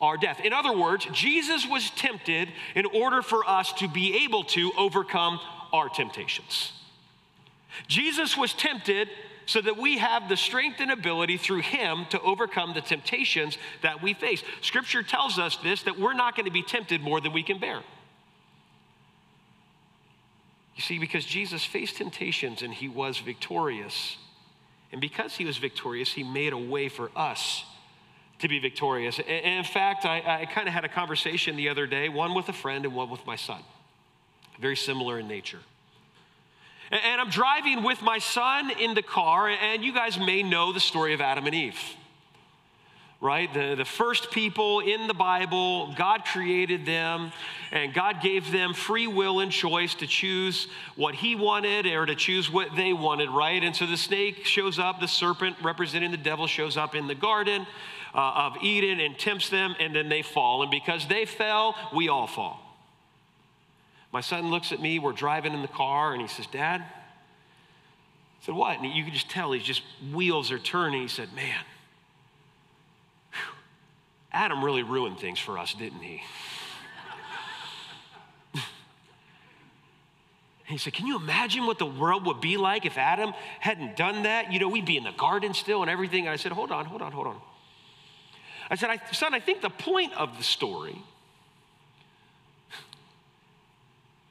our 0.00 0.16
death. 0.16 0.40
In 0.40 0.52
other 0.52 0.76
words, 0.76 1.06
Jesus 1.12 1.66
was 1.66 1.90
tempted 1.90 2.48
in 2.74 2.86
order 2.86 3.22
for 3.22 3.48
us 3.48 3.72
to 3.74 3.88
be 3.88 4.24
able 4.24 4.44
to 4.44 4.72
overcome 4.76 5.40
our 5.72 5.88
temptations. 5.88 6.72
Jesus 7.86 8.36
was 8.36 8.52
tempted 8.52 9.08
so 9.46 9.60
that 9.60 9.76
we 9.76 9.98
have 9.98 10.28
the 10.28 10.36
strength 10.36 10.80
and 10.80 10.90
ability 10.90 11.36
through 11.36 11.60
him 11.60 12.06
to 12.10 12.20
overcome 12.20 12.72
the 12.72 12.80
temptations 12.80 13.58
that 13.82 14.02
we 14.02 14.14
face. 14.14 14.42
Scripture 14.60 15.02
tells 15.02 15.38
us 15.38 15.56
this 15.56 15.82
that 15.82 15.98
we're 15.98 16.14
not 16.14 16.36
going 16.36 16.46
to 16.46 16.52
be 16.52 16.62
tempted 16.62 17.00
more 17.00 17.20
than 17.20 17.32
we 17.32 17.42
can 17.42 17.58
bear. 17.58 17.80
You 20.74 20.82
see, 20.82 20.98
because 20.98 21.24
Jesus 21.24 21.64
faced 21.64 21.96
temptations 21.96 22.62
and 22.62 22.72
he 22.72 22.88
was 22.88 23.18
victorious. 23.18 24.16
And 24.92 25.00
because 25.00 25.36
he 25.36 25.44
was 25.44 25.58
victorious, 25.58 26.12
he 26.12 26.22
made 26.22 26.52
a 26.52 26.58
way 26.58 26.88
for 26.88 27.10
us 27.14 27.64
to 28.38 28.48
be 28.48 28.58
victorious. 28.58 29.18
And 29.18 29.58
in 29.58 29.64
fact, 29.64 30.04
I, 30.04 30.40
I 30.42 30.46
kind 30.46 30.66
of 30.66 30.74
had 30.74 30.84
a 30.84 30.88
conversation 30.88 31.56
the 31.56 31.68
other 31.68 31.86
day, 31.86 32.08
one 32.08 32.34
with 32.34 32.48
a 32.48 32.52
friend 32.52 32.84
and 32.84 32.94
one 32.94 33.10
with 33.10 33.26
my 33.26 33.36
son, 33.36 33.62
very 34.58 34.76
similar 34.76 35.18
in 35.18 35.28
nature. 35.28 35.60
And 36.90 37.20
I'm 37.20 37.30
driving 37.30 37.84
with 37.84 38.02
my 38.02 38.18
son 38.18 38.70
in 38.70 38.94
the 38.94 39.02
car, 39.02 39.48
and 39.48 39.84
you 39.84 39.92
guys 39.92 40.18
may 40.18 40.42
know 40.42 40.72
the 40.72 40.80
story 40.80 41.14
of 41.14 41.20
Adam 41.20 41.46
and 41.46 41.54
Eve 41.54 41.78
right? 43.20 43.52
The, 43.52 43.74
the 43.74 43.84
first 43.84 44.30
people 44.30 44.80
in 44.80 45.06
the 45.06 45.14
Bible, 45.14 45.92
God 45.94 46.24
created 46.24 46.86
them, 46.86 47.32
and 47.70 47.92
God 47.92 48.22
gave 48.22 48.50
them 48.50 48.72
free 48.72 49.06
will 49.06 49.40
and 49.40 49.52
choice 49.52 49.94
to 49.96 50.06
choose 50.06 50.68
what 50.96 51.14
He 51.14 51.36
wanted 51.36 51.86
or 51.86 52.06
to 52.06 52.14
choose 52.14 52.50
what 52.50 52.74
they 52.76 52.92
wanted, 52.92 53.28
right? 53.28 53.62
And 53.62 53.76
so 53.76 53.86
the 53.86 53.98
snake 53.98 54.46
shows 54.46 54.78
up, 54.78 55.00
the 55.00 55.08
serpent 55.08 55.56
representing 55.62 56.10
the 56.10 56.16
devil 56.16 56.46
shows 56.46 56.76
up 56.78 56.94
in 56.94 57.08
the 57.08 57.14
garden 57.14 57.66
uh, 58.14 58.32
of 58.36 58.56
Eden 58.62 59.00
and 59.00 59.18
tempts 59.18 59.50
them, 59.50 59.74
and 59.78 59.94
then 59.94 60.08
they 60.08 60.22
fall. 60.22 60.62
And 60.62 60.70
because 60.70 61.06
they 61.06 61.26
fell, 61.26 61.74
we 61.94 62.08
all 62.08 62.26
fall. 62.26 62.66
My 64.12 64.22
son 64.22 64.50
looks 64.50 64.72
at 64.72 64.80
me, 64.80 64.98
we're 64.98 65.12
driving 65.12 65.52
in 65.52 65.62
the 65.62 65.68
car, 65.68 66.12
and 66.12 66.22
he 66.22 66.26
says, 66.26 66.46
Dad, 66.46 66.80
I 66.80 68.46
said, 68.46 68.54
What? 68.54 68.78
And 68.78 68.92
you 68.92 69.04
can 69.04 69.12
just 69.12 69.28
tell 69.28 69.52
he's 69.52 69.62
just 69.62 69.82
wheels 70.12 70.50
are 70.50 70.58
turning. 70.58 71.02
He 71.02 71.08
said, 71.08 71.28
Man, 71.34 71.60
Adam 74.32 74.64
really 74.64 74.82
ruined 74.82 75.18
things 75.18 75.38
for 75.38 75.58
us, 75.58 75.74
didn't 75.74 76.00
he? 76.00 76.22
he 80.64 80.78
said, 80.78 80.92
Can 80.92 81.06
you 81.06 81.16
imagine 81.16 81.66
what 81.66 81.78
the 81.78 81.86
world 81.86 82.26
would 82.26 82.40
be 82.40 82.56
like 82.56 82.86
if 82.86 82.96
Adam 82.96 83.34
hadn't 83.58 83.96
done 83.96 84.22
that? 84.22 84.52
You 84.52 84.60
know, 84.60 84.68
we'd 84.68 84.86
be 84.86 84.96
in 84.96 85.04
the 85.04 85.12
garden 85.12 85.52
still 85.52 85.82
and 85.82 85.90
everything. 85.90 86.26
And 86.26 86.32
I 86.32 86.36
said, 86.36 86.52
Hold 86.52 86.70
on, 86.70 86.84
hold 86.84 87.02
on, 87.02 87.12
hold 87.12 87.26
on. 87.26 87.40
I 88.70 88.76
said, 88.76 88.90
I, 88.90 89.00
Son, 89.12 89.34
I 89.34 89.40
think 89.40 89.62
the 89.62 89.70
point 89.70 90.12
of 90.14 90.36
the 90.38 90.44
story 90.44 91.02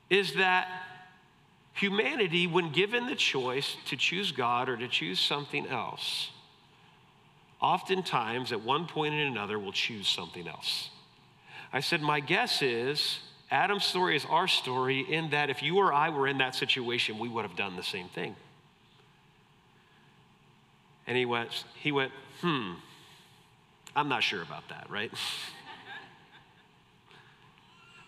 is 0.09 0.35
that 0.35 0.67
humanity, 1.73 2.47
when 2.47 2.71
given 2.71 3.05
the 3.05 3.15
choice 3.15 3.75
to 3.87 3.95
choose 3.95 4.31
God 4.31 4.69
or 4.69 4.77
to 4.77 4.87
choose 4.87 5.19
something 5.19 5.67
else, 5.67 6.31
oftentimes 7.61 8.51
at 8.51 8.61
one 8.61 8.87
point 8.87 9.13
or 9.13 9.21
another 9.21 9.59
will 9.59 9.71
choose 9.71 10.07
something 10.07 10.47
else. 10.47 10.89
I 11.71 11.81
said, 11.81 12.01
My 12.01 12.19
guess 12.19 12.61
is 12.61 13.19
Adam's 13.51 13.83
story 13.83 14.15
is 14.15 14.25
our 14.25 14.47
story 14.47 14.99
in 14.99 15.31
that 15.31 15.49
if 15.49 15.63
you 15.63 15.77
or 15.77 15.91
I 15.91 16.09
were 16.09 16.27
in 16.27 16.37
that 16.37 16.55
situation, 16.55 17.17
we 17.17 17.29
would 17.29 17.45
have 17.45 17.55
done 17.55 17.75
the 17.75 17.83
same 17.83 18.07
thing. 18.09 18.35
And 21.07 21.17
he 21.17 21.25
went, 21.25 21.49
he 21.75 21.91
went, 21.91 22.11
hmm, 22.41 22.73
I'm 23.95 24.09
not 24.09 24.21
sure 24.21 24.41
about 24.41 24.67
that, 24.69 24.89
right? 24.89 25.11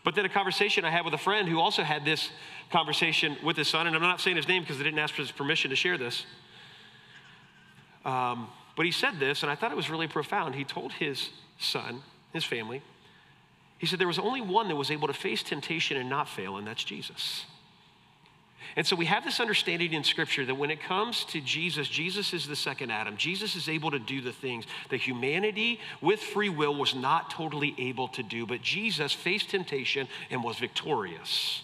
But 0.04 0.16
then 0.16 0.26
a 0.26 0.30
conversation 0.30 0.84
I 0.84 0.90
had 0.90 1.06
with 1.06 1.14
a 1.14 1.20
friend 1.20 1.48
who 1.48 1.60
also 1.60 1.84
had 1.84 2.04
this 2.04 2.32
conversation 2.72 3.38
with 3.44 3.56
his 3.56 3.68
son, 3.68 3.86
and 3.86 3.96
I'm 3.96 4.02
not 4.02 4.20
saying 4.20 4.36
his 4.36 4.48
name 4.48 4.64
because 4.64 4.80
I 4.80 4.84
didn't 4.84 4.98
ask 4.98 5.14
for 5.14 5.22
his 5.22 5.32
permission 5.32 5.70
to 5.70 5.76
share 5.76 5.96
this. 5.96 6.26
Um, 8.04 8.48
but 8.76 8.86
he 8.86 8.92
said 8.92 9.20
this, 9.20 9.44
and 9.44 9.52
I 9.52 9.56
thought 9.56 9.72
it 9.72 9.78
was 9.78 9.90
really 9.90 10.08
profound. 10.08 10.56
He 10.56 10.64
told 10.64 10.94
his 10.94 11.30
son, 11.60 12.02
his 12.34 12.44
family, 12.44 12.82
he 13.78 13.88
said 13.88 14.00
there 14.00 14.08
was 14.08 14.20
only 14.20 14.42
one 14.42 14.68
that 14.68 14.76
was 14.76 14.92
able 14.92 15.08
to 15.08 15.14
face 15.14 15.44
temptation 15.44 15.98
and 15.98 16.10
not 16.10 16.30
fail, 16.30 16.58
and 16.58 16.68
that's 16.68 16.84
Jesus. 16.84 17.46
And 18.76 18.88
so 18.88 18.96
we 18.96 19.06
have 19.06 19.26
this 19.26 19.40
understanding 19.40 19.94
in 19.94 20.04
Scripture 20.04 20.46
that 20.46 20.56
when 20.56 20.72
it 20.72 20.82
comes 20.82 21.26
to 21.26 21.42
Jesus, 21.42 21.90
Jesus 21.90 22.34
is 22.34 22.48
the 22.48 22.56
second 22.56 22.92
Adam. 22.92 23.18
Jesus 23.18 23.56
is 23.56 23.68
able 23.68 23.92
to 23.92 24.00
do 24.00 24.22
the 24.22 24.32
things 24.32 24.66
that 24.90 25.02
humanity 25.02 25.80
with 26.00 26.22
free 26.22 26.48
will 26.48 26.76
was 26.76 26.96
not 26.96 27.32
totally 27.32 27.76
able 27.78 28.08
to 28.10 28.24
do, 28.24 28.46
but 28.46 28.62
Jesus 28.62 29.12
faced 29.12 29.50
temptation 29.50 30.08
and 30.30 30.44
was 30.44 30.58
victorious. 30.58 31.64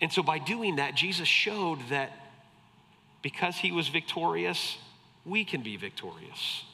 And 0.00 0.12
so 0.12 0.22
by 0.22 0.38
doing 0.38 0.76
that, 0.76 0.94
Jesus 0.94 1.28
showed 1.28 1.80
that 1.90 2.12
because 3.22 3.56
he 3.56 3.72
was 3.72 3.88
victorious, 3.88 4.78
we 5.24 5.44
can 5.44 5.62
be 5.62 5.76
victorious. 5.76 6.64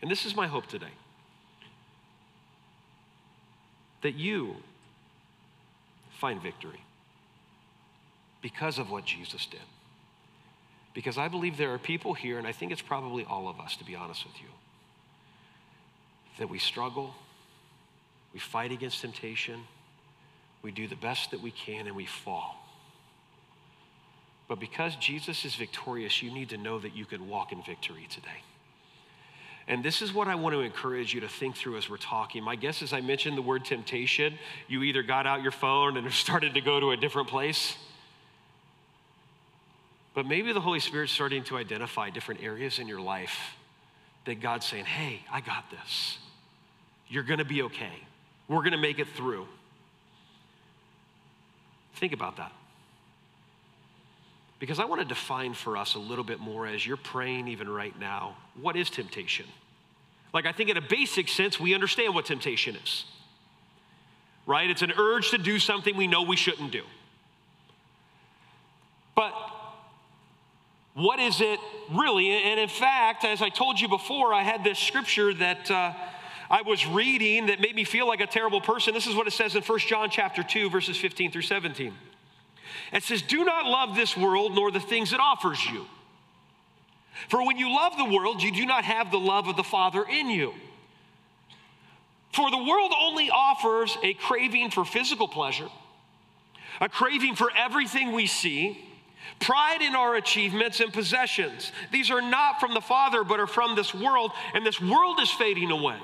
And 0.00 0.10
this 0.10 0.26
is 0.26 0.36
my 0.36 0.46
hope 0.46 0.66
today 0.66 0.92
that 4.02 4.14
you 4.14 4.56
find 6.20 6.40
victory 6.40 6.80
because 8.42 8.78
of 8.78 8.90
what 8.90 9.04
Jesus 9.04 9.46
did. 9.46 9.60
Because 10.94 11.18
I 11.18 11.28
believe 11.28 11.56
there 11.56 11.74
are 11.74 11.78
people 11.78 12.14
here, 12.14 12.38
and 12.38 12.46
I 12.46 12.52
think 12.52 12.72
it's 12.72 12.82
probably 12.82 13.24
all 13.24 13.48
of 13.48 13.60
us, 13.60 13.76
to 13.76 13.84
be 13.84 13.94
honest 13.94 14.24
with 14.24 14.40
you, 14.40 14.48
that 16.38 16.48
we 16.48 16.58
struggle, 16.58 17.14
we 18.32 18.40
fight 18.40 18.72
against 18.72 19.00
temptation, 19.00 19.60
we 20.62 20.70
do 20.70 20.86
the 20.88 20.96
best 20.96 21.30
that 21.32 21.40
we 21.40 21.50
can, 21.50 21.86
and 21.86 21.96
we 21.96 22.06
fall. 22.06 22.57
But 24.48 24.58
because 24.58 24.96
Jesus 24.96 25.44
is 25.44 25.54
victorious, 25.54 26.22
you 26.22 26.32
need 26.32 26.48
to 26.48 26.56
know 26.56 26.78
that 26.78 26.96
you 26.96 27.04
can 27.04 27.28
walk 27.28 27.52
in 27.52 27.62
victory 27.62 28.06
today. 28.10 28.42
And 29.68 29.84
this 29.84 30.00
is 30.00 30.14
what 30.14 30.28
I 30.28 30.34
want 30.34 30.54
to 30.54 30.60
encourage 30.60 31.12
you 31.12 31.20
to 31.20 31.28
think 31.28 31.54
through 31.54 31.76
as 31.76 31.90
we're 31.90 31.98
talking. 31.98 32.42
My 32.42 32.56
guess 32.56 32.80
is 32.80 32.94
I 32.94 33.02
mentioned 33.02 33.36
the 33.36 33.42
word 33.42 33.66
temptation. 33.66 34.38
You 34.66 34.82
either 34.82 35.02
got 35.02 35.26
out 35.26 35.42
your 35.42 35.52
phone 35.52 35.98
and 35.98 36.10
started 36.12 36.54
to 36.54 36.62
go 36.62 36.80
to 36.80 36.92
a 36.92 36.96
different 36.96 37.28
place, 37.28 37.76
but 40.14 40.26
maybe 40.26 40.52
the 40.52 40.60
Holy 40.60 40.80
Spirit's 40.80 41.12
starting 41.12 41.44
to 41.44 41.58
identify 41.58 42.08
different 42.08 42.42
areas 42.42 42.78
in 42.78 42.88
your 42.88 43.00
life 43.00 43.54
that 44.24 44.40
God's 44.40 44.66
saying, 44.66 44.86
hey, 44.86 45.20
I 45.30 45.40
got 45.40 45.70
this. 45.70 46.18
You're 47.06 47.22
going 47.22 47.38
to 47.38 47.44
be 47.44 47.62
okay. 47.62 47.92
We're 48.48 48.62
going 48.62 48.72
to 48.72 48.78
make 48.78 48.98
it 48.98 49.08
through. 49.08 49.46
Think 51.94 52.12
about 52.14 52.38
that. 52.38 52.52
Because 54.58 54.80
I 54.80 54.84
want 54.84 55.00
to 55.00 55.06
define 55.06 55.54
for 55.54 55.76
us 55.76 55.94
a 55.94 55.98
little 55.98 56.24
bit 56.24 56.40
more 56.40 56.66
as 56.66 56.84
you're 56.84 56.96
praying, 56.96 57.48
even 57.48 57.68
right 57.68 57.98
now, 57.98 58.36
what 58.60 58.76
is 58.76 58.90
temptation? 58.90 59.46
Like, 60.34 60.46
I 60.46 60.52
think 60.52 60.68
in 60.68 60.76
a 60.76 60.82
basic 60.82 61.28
sense, 61.28 61.60
we 61.60 61.74
understand 61.74 62.14
what 62.14 62.26
temptation 62.26 62.76
is, 62.76 63.04
right? 64.46 64.68
It's 64.68 64.82
an 64.82 64.92
urge 64.98 65.30
to 65.30 65.38
do 65.38 65.58
something 65.58 65.96
we 65.96 66.06
know 66.06 66.22
we 66.22 66.36
shouldn't 66.36 66.72
do. 66.72 66.82
But 69.14 69.32
what 70.94 71.20
is 71.20 71.40
it 71.40 71.60
really? 71.92 72.30
And 72.30 72.58
in 72.58 72.68
fact, 72.68 73.24
as 73.24 73.40
I 73.40 73.48
told 73.48 73.80
you 73.80 73.88
before, 73.88 74.34
I 74.34 74.42
had 74.42 74.64
this 74.64 74.78
scripture 74.78 75.34
that. 75.34 75.70
Uh, 75.70 75.92
I 76.50 76.62
was 76.62 76.86
reading 76.86 77.46
that 77.46 77.60
made 77.60 77.74
me 77.74 77.84
feel 77.84 78.08
like 78.08 78.20
a 78.20 78.26
terrible 78.26 78.62
person. 78.62 78.94
This 78.94 79.06
is 79.06 79.14
what 79.14 79.26
it 79.26 79.32
says 79.32 79.54
in 79.54 79.62
1 79.62 79.78
John 79.80 80.08
chapter 80.08 80.42
2 80.42 80.70
verses 80.70 80.96
15 80.96 81.30
through 81.30 81.42
17. 81.42 81.92
It 82.92 83.02
says, 83.02 83.22
Do 83.22 83.44
not 83.44 83.66
love 83.66 83.96
this 83.96 84.16
world 84.16 84.54
nor 84.54 84.70
the 84.70 84.80
things 84.80 85.12
it 85.12 85.20
offers 85.20 85.64
you. 85.66 85.86
For 87.28 87.44
when 87.44 87.56
you 87.56 87.74
love 87.74 87.96
the 87.96 88.04
world, 88.04 88.42
you 88.42 88.52
do 88.52 88.64
not 88.64 88.84
have 88.84 89.10
the 89.10 89.18
love 89.18 89.48
of 89.48 89.56
the 89.56 89.64
Father 89.64 90.04
in 90.08 90.30
you. 90.30 90.54
For 92.32 92.50
the 92.50 92.58
world 92.58 92.92
only 92.98 93.30
offers 93.30 93.96
a 94.02 94.14
craving 94.14 94.70
for 94.70 94.84
physical 94.84 95.26
pleasure, 95.26 95.68
a 96.80 96.88
craving 96.88 97.34
for 97.34 97.50
everything 97.56 98.12
we 98.12 98.26
see, 98.26 98.84
pride 99.40 99.82
in 99.82 99.94
our 99.96 100.14
achievements 100.14 100.80
and 100.80 100.92
possessions. 100.92 101.72
These 101.90 102.10
are 102.10 102.22
not 102.22 102.60
from 102.60 102.74
the 102.74 102.80
Father, 102.80 103.24
but 103.24 103.40
are 103.40 103.46
from 103.46 103.74
this 103.74 103.92
world, 103.92 104.30
and 104.54 104.64
this 104.64 104.80
world 104.80 105.18
is 105.20 105.30
fading 105.30 105.70
away 105.70 105.98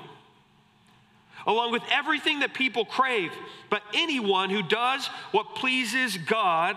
along 1.47 1.71
with 1.71 1.83
everything 1.91 2.39
that 2.39 2.53
people 2.53 2.85
crave. 2.85 3.31
But 3.69 3.83
anyone 3.93 4.49
who 4.49 4.63
does 4.63 5.07
what 5.31 5.55
pleases 5.55 6.17
God 6.17 6.75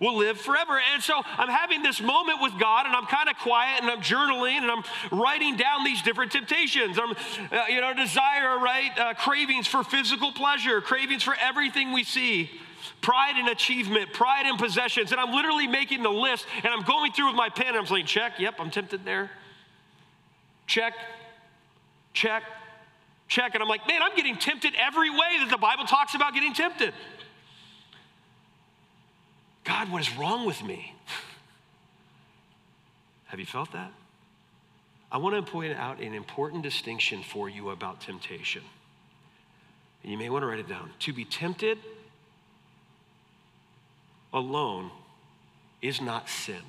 will 0.00 0.16
live 0.16 0.40
forever. 0.40 0.80
And 0.94 1.02
so 1.02 1.22
I'm 1.24 1.48
having 1.48 1.82
this 1.82 2.00
moment 2.00 2.40
with 2.40 2.58
God 2.58 2.86
and 2.86 2.96
I'm 2.96 3.06
kind 3.06 3.28
of 3.28 3.36
quiet 3.36 3.82
and 3.82 3.90
I'm 3.90 4.00
journaling 4.00 4.56
and 4.56 4.70
I'm 4.70 4.82
writing 5.12 5.56
down 5.56 5.84
these 5.84 6.02
different 6.02 6.32
temptations. 6.32 6.98
I'm, 6.98 7.10
uh, 7.52 7.66
you 7.68 7.80
know, 7.80 7.92
desire, 7.92 8.58
right? 8.58 8.90
Uh, 8.98 9.14
cravings 9.14 9.66
for 9.66 9.84
physical 9.84 10.32
pleasure, 10.32 10.80
cravings 10.80 11.22
for 11.22 11.34
everything 11.38 11.92
we 11.92 12.02
see. 12.02 12.50
Pride 13.02 13.38
in 13.38 13.48
achievement, 13.48 14.12
pride 14.14 14.46
in 14.46 14.56
possessions. 14.56 15.12
And 15.12 15.20
I'm 15.20 15.32
literally 15.32 15.66
making 15.66 16.02
the 16.02 16.10
list 16.10 16.46
and 16.64 16.72
I'm 16.72 16.82
going 16.82 17.12
through 17.12 17.28
with 17.28 17.36
my 17.36 17.50
pen 17.50 17.68
and 17.68 17.76
I'm 17.76 17.86
saying, 17.86 18.06
check, 18.06 18.38
yep, 18.38 18.54
I'm 18.58 18.70
tempted 18.70 19.04
there. 19.04 19.30
Check, 20.66 20.94
check, 22.14 22.42
check. 23.30 23.54
And 23.54 23.62
I'm 23.62 23.68
like, 23.68 23.86
man, 23.88 24.02
I'm 24.02 24.14
getting 24.14 24.36
tempted 24.36 24.74
every 24.76 25.08
way 25.08 25.38
that 25.38 25.48
the 25.50 25.56
Bible 25.56 25.84
talks 25.84 26.14
about 26.14 26.34
getting 26.34 26.52
tempted. 26.52 26.92
God, 29.64 29.90
what 29.90 30.02
is 30.02 30.14
wrong 30.16 30.46
with 30.46 30.62
me? 30.62 30.94
Have 33.26 33.40
you 33.40 33.46
felt 33.46 33.72
that? 33.72 33.92
I 35.12 35.18
want 35.18 35.34
to 35.34 35.50
point 35.50 35.76
out 35.76 36.00
an 36.00 36.14
important 36.14 36.62
distinction 36.62 37.22
for 37.22 37.48
you 37.48 37.70
about 37.70 38.00
temptation. 38.00 38.62
And 40.02 40.12
you 40.12 40.18
may 40.18 40.28
want 40.28 40.42
to 40.42 40.46
write 40.46 40.58
it 40.58 40.68
down. 40.68 40.90
To 41.00 41.12
be 41.12 41.24
tempted 41.24 41.78
alone 44.32 44.90
is 45.82 46.00
not 46.00 46.28
sin. 46.28 46.62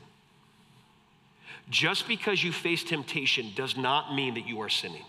Just 1.70 2.08
because 2.08 2.44
you 2.44 2.52
face 2.52 2.84
temptation 2.84 3.52
does 3.56 3.78
not 3.78 4.14
mean 4.14 4.34
that 4.34 4.48
you 4.48 4.62
are 4.62 4.70
sinning. 4.70 5.06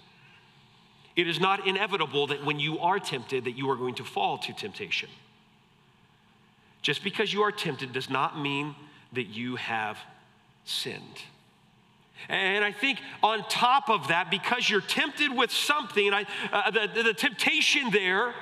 It 1.14 1.28
is 1.28 1.38
not 1.38 1.66
inevitable 1.66 2.28
that 2.28 2.44
when 2.44 2.58
you 2.58 2.78
are 2.78 2.98
tempted 2.98 3.44
that 3.44 3.52
you 3.52 3.68
are 3.70 3.76
going 3.76 3.94
to 3.96 4.04
fall 4.04 4.38
to 4.38 4.52
temptation. 4.52 5.10
Just 6.80 7.04
because 7.04 7.32
you 7.32 7.42
are 7.42 7.52
tempted 7.52 7.92
does 7.92 8.10
not 8.10 8.38
mean 8.38 8.74
that 9.12 9.24
you 9.24 9.56
have 9.56 9.98
sinned. 10.64 11.22
And 12.28 12.64
I 12.64 12.72
think 12.72 12.98
on 13.22 13.46
top 13.48 13.90
of 13.90 14.08
that, 14.08 14.30
because 14.30 14.68
you're 14.68 14.80
tempted 14.80 15.36
with 15.36 15.50
something, 15.50 16.12
I, 16.12 16.24
uh, 16.52 16.70
the, 16.70 16.88
the, 16.94 17.02
the 17.02 17.14
temptation 17.14 17.90
there 17.90 18.34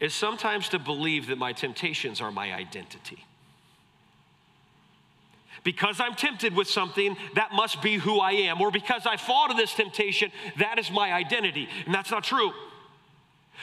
is 0.00 0.14
sometimes 0.14 0.68
to 0.70 0.78
believe 0.78 1.26
that 1.26 1.38
my 1.38 1.52
temptations 1.52 2.20
are 2.20 2.30
my 2.30 2.52
identity. 2.54 3.24
Because 5.64 6.00
I'm 6.00 6.14
tempted 6.14 6.54
with 6.54 6.68
something, 6.68 7.16
that 7.34 7.52
must 7.52 7.82
be 7.82 7.96
who 7.96 8.20
I 8.20 8.32
am. 8.32 8.60
Or 8.60 8.70
because 8.70 9.06
I 9.06 9.16
fall 9.16 9.48
to 9.48 9.54
this 9.54 9.74
temptation, 9.74 10.30
that 10.58 10.78
is 10.78 10.90
my 10.90 11.12
identity. 11.12 11.68
And 11.84 11.94
that's 11.94 12.10
not 12.10 12.24
true. 12.24 12.52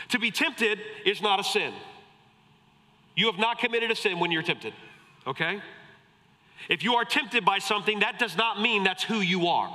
To 0.10 0.20
be 0.20 0.32
tempted 0.32 0.80
is 1.06 1.22
not 1.22 1.40
a 1.40 1.44
sin. 1.44 1.74
You 3.16 3.28
have 3.28 3.40
not 3.40 3.60
committed 3.60 3.92
a 3.92 3.96
sin 3.96 4.20
when 4.20 4.32
you're 4.32 4.44
tempted, 4.44 4.74
okay? 5.26 5.62
If 6.68 6.84
you 6.84 6.96
are 6.96 7.06
tempted 7.06 7.46
by 7.46 7.60
something, 7.60 8.00
that 8.00 8.20
does 8.20 8.36
not 8.36 8.62
mean 8.62 8.84
that's 8.84 9.04
who 9.04 9.22
you 9.22 9.48
are. 9.48 9.74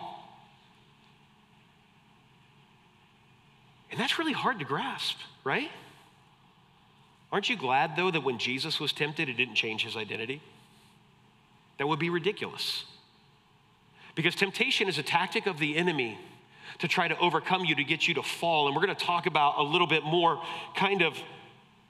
And 3.91 3.99
that's 3.99 4.19
really 4.19 4.33
hard 4.33 4.59
to 4.59 4.65
grasp, 4.65 5.17
right? 5.43 5.71
Aren't 7.33 7.49
you 7.49 7.57
glad, 7.57 7.97
though, 7.97 8.11
that 8.11 8.23
when 8.23 8.39
Jesus 8.39 8.79
was 8.79 8.93
tempted, 8.93 9.29
it 9.29 9.35
didn't 9.35 9.55
change 9.55 9.85
his 9.85 9.97
identity? 9.97 10.43
That 11.81 11.87
would 11.87 11.99
be 11.99 12.11
ridiculous. 12.11 12.85
Because 14.15 14.35
temptation 14.35 14.87
is 14.87 14.99
a 14.99 15.03
tactic 15.03 15.47
of 15.47 15.59
the 15.59 15.79
enemy 15.79 16.19
to 16.81 16.87
try 16.87 17.09
to 17.09 17.19
overcome 17.19 17.65
you, 17.65 17.75
to 17.75 17.85
get 17.85 18.07
you 18.07 18.13
to 18.15 18.23
fall. 18.23 18.67
And 18.67 18.77
we're 18.77 18.85
going 18.85 18.95
to 18.95 19.05
talk 19.05 19.25
about 19.25 19.59
a 19.59 19.63
little 19.63 19.87
bit 19.87 20.05
more 20.05 20.43
kind 20.77 21.01
of 21.01 21.17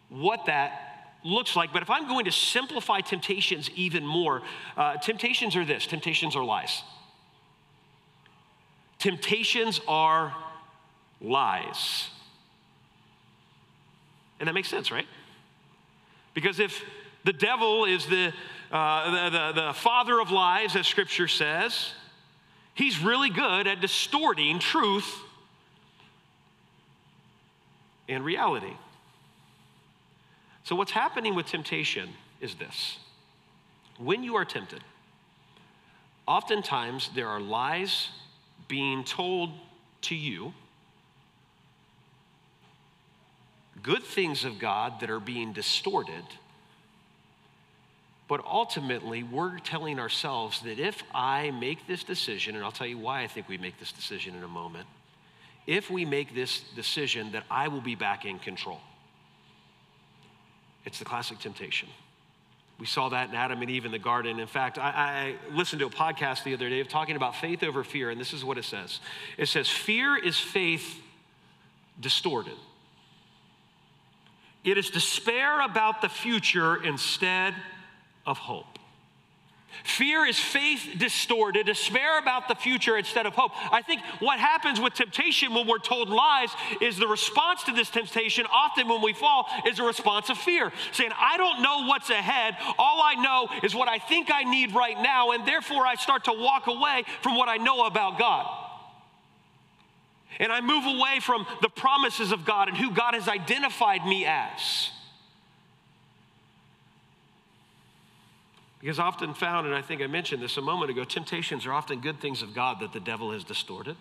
what 0.08 0.46
that 0.46 1.16
looks 1.24 1.56
like. 1.56 1.72
But 1.72 1.82
if 1.82 1.90
I'm 1.90 2.06
going 2.06 2.26
to 2.26 2.30
simplify 2.30 3.00
temptations 3.00 3.68
even 3.74 4.06
more, 4.06 4.42
uh, 4.76 4.96
temptations 4.98 5.56
are 5.56 5.64
this 5.64 5.88
temptations 5.88 6.36
are 6.36 6.44
lies. 6.44 6.84
Temptations 9.00 9.80
are 9.88 10.36
lies. 11.20 12.10
And 14.38 14.46
that 14.46 14.52
makes 14.52 14.68
sense, 14.68 14.92
right? 14.92 15.08
Because 16.32 16.60
if 16.60 16.80
the 17.24 17.32
devil 17.32 17.86
is 17.86 18.06
the 18.06 18.32
uh, 18.70 19.30
the, 19.30 19.30
the, 19.30 19.66
the 19.66 19.72
father 19.74 20.20
of 20.20 20.30
lies, 20.30 20.76
as 20.76 20.86
scripture 20.86 21.28
says, 21.28 21.92
He's 22.74 23.02
really 23.02 23.30
good 23.30 23.66
at 23.66 23.80
distorting 23.80 24.58
truth 24.58 25.18
and 28.08 28.24
reality. 28.24 28.74
So, 30.64 30.76
what's 30.76 30.92
happening 30.92 31.34
with 31.34 31.46
temptation 31.46 32.10
is 32.40 32.54
this 32.54 32.98
when 33.98 34.22
you 34.22 34.36
are 34.36 34.44
tempted, 34.44 34.82
oftentimes 36.26 37.10
there 37.14 37.28
are 37.28 37.40
lies 37.40 38.08
being 38.68 39.04
told 39.04 39.50
to 40.02 40.14
you, 40.14 40.54
good 43.82 44.02
things 44.02 44.44
of 44.44 44.58
God 44.58 45.00
that 45.00 45.10
are 45.10 45.20
being 45.20 45.52
distorted. 45.52 46.24
But 48.30 48.44
ultimately, 48.46 49.24
we're 49.24 49.58
telling 49.58 49.98
ourselves 49.98 50.60
that 50.60 50.78
if 50.78 51.02
I 51.12 51.50
make 51.50 51.88
this 51.88 52.04
decision, 52.04 52.54
and 52.54 52.64
I'll 52.64 52.70
tell 52.70 52.86
you 52.86 52.96
why 52.96 53.24
I 53.24 53.26
think 53.26 53.48
we 53.48 53.58
make 53.58 53.80
this 53.80 53.90
decision 53.90 54.36
in 54.36 54.44
a 54.44 54.48
moment, 54.48 54.86
if 55.66 55.90
we 55.90 56.04
make 56.04 56.32
this 56.32 56.60
decision, 56.76 57.32
that 57.32 57.42
I 57.50 57.66
will 57.66 57.80
be 57.80 57.96
back 57.96 58.24
in 58.24 58.38
control. 58.38 58.78
It's 60.84 61.00
the 61.00 61.04
classic 61.04 61.40
temptation. 61.40 61.88
We 62.78 62.86
saw 62.86 63.08
that 63.08 63.30
in 63.30 63.34
Adam 63.34 63.62
and 63.62 63.70
Eve 63.70 63.84
in 63.84 63.90
the 63.90 63.98
garden. 63.98 64.38
In 64.38 64.46
fact, 64.46 64.78
I, 64.78 65.34
I, 65.50 65.52
listened 65.52 65.80
to 65.80 65.86
a 65.86 65.90
podcast 65.90 66.44
the 66.44 66.54
other 66.54 66.68
day 66.68 66.78
of 66.78 66.86
talking 66.86 67.16
about 67.16 67.34
faith 67.34 67.64
over 67.64 67.82
fear, 67.82 68.10
and 68.10 68.20
this 68.20 68.32
is 68.32 68.44
what 68.44 68.58
it 68.58 68.64
says 68.64 69.00
it 69.38 69.46
says, 69.46 69.68
Fear 69.68 70.16
is 70.18 70.38
faith 70.38 71.00
distorted. 71.98 72.56
It 74.62 74.78
is 74.78 74.88
despair 74.88 75.62
about 75.62 76.00
the 76.00 76.08
future 76.08 76.80
instead 76.80 77.56
of 78.26 78.38
hope. 78.38 78.78
Fear 79.84 80.26
is 80.26 80.38
faith 80.38 80.96
distorted, 80.98 81.66
despair 81.66 82.18
about 82.18 82.48
the 82.48 82.54
future 82.54 82.96
instead 82.96 83.24
of 83.24 83.34
hope. 83.34 83.52
I 83.72 83.82
think 83.82 84.02
what 84.18 84.38
happens 84.38 84.80
with 84.80 84.94
temptation 84.94 85.54
when 85.54 85.66
we're 85.66 85.78
told 85.78 86.10
lies 86.10 86.50
is 86.80 86.98
the 86.98 87.06
response 87.06 87.62
to 87.64 87.72
this 87.72 87.88
temptation, 87.88 88.46
often 88.52 88.88
when 88.88 89.00
we 89.00 89.12
fall, 89.12 89.46
is 89.66 89.78
a 89.78 89.84
response 89.84 90.28
of 90.28 90.38
fear. 90.38 90.72
Saying, 90.92 91.12
I 91.18 91.36
don't 91.36 91.62
know 91.62 91.86
what's 91.86 92.10
ahead. 92.10 92.56
All 92.78 93.00
I 93.02 93.14
know 93.14 93.48
is 93.62 93.74
what 93.74 93.88
I 93.88 93.98
think 93.98 94.30
I 94.32 94.42
need 94.42 94.74
right 94.74 95.00
now, 95.00 95.30
and 95.30 95.46
therefore 95.46 95.86
I 95.86 95.94
start 95.94 96.24
to 96.24 96.32
walk 96.32 96.66
away 96.66 97.04
from 97.22 97.36
what 97.36 97.48
I 97.48 97.56
know 97.56 97.86
about 97.86 98.18
God. 98.18 98.46
And 100.38 100.52
I 100.52 100.60
move 100.60 100.84
away 100.84 101.20
from 101.20 101.46
the 101.62 101.68
promises 101.68 102.32
of 102.32 102.44
God 102.44 102.68
and 102.68 102.76
who 102.76 102.92
God 102.92 103.14
has 103.14 103.28
identified 103.28 104.04
me 104.04 104.26
as. 104.26 104.90
Because 108.80 108.98
often 108.98 109.34
found, 109.34 109.66
and 109.66 109.76
I 109.76 109.82
think 109.82 110.00
I 110.00 110.06
mentioned 110.06 110.42
this 110.42 110.56
a 110.56 110.62
moment 110.62 110.90
ago, 110.90 111.04
temptations 111.04 111.66
are 111.66 111.72
often 111.72 112.00
good 112.00 112.20
things 112.20 112.40
of 112.40 112.54
God 112.54 112.80
that 112.80 112.92
the 112.92 113.00
devil 113.00 113.32
has 113.32 113.44
distorted. 113.44 113.96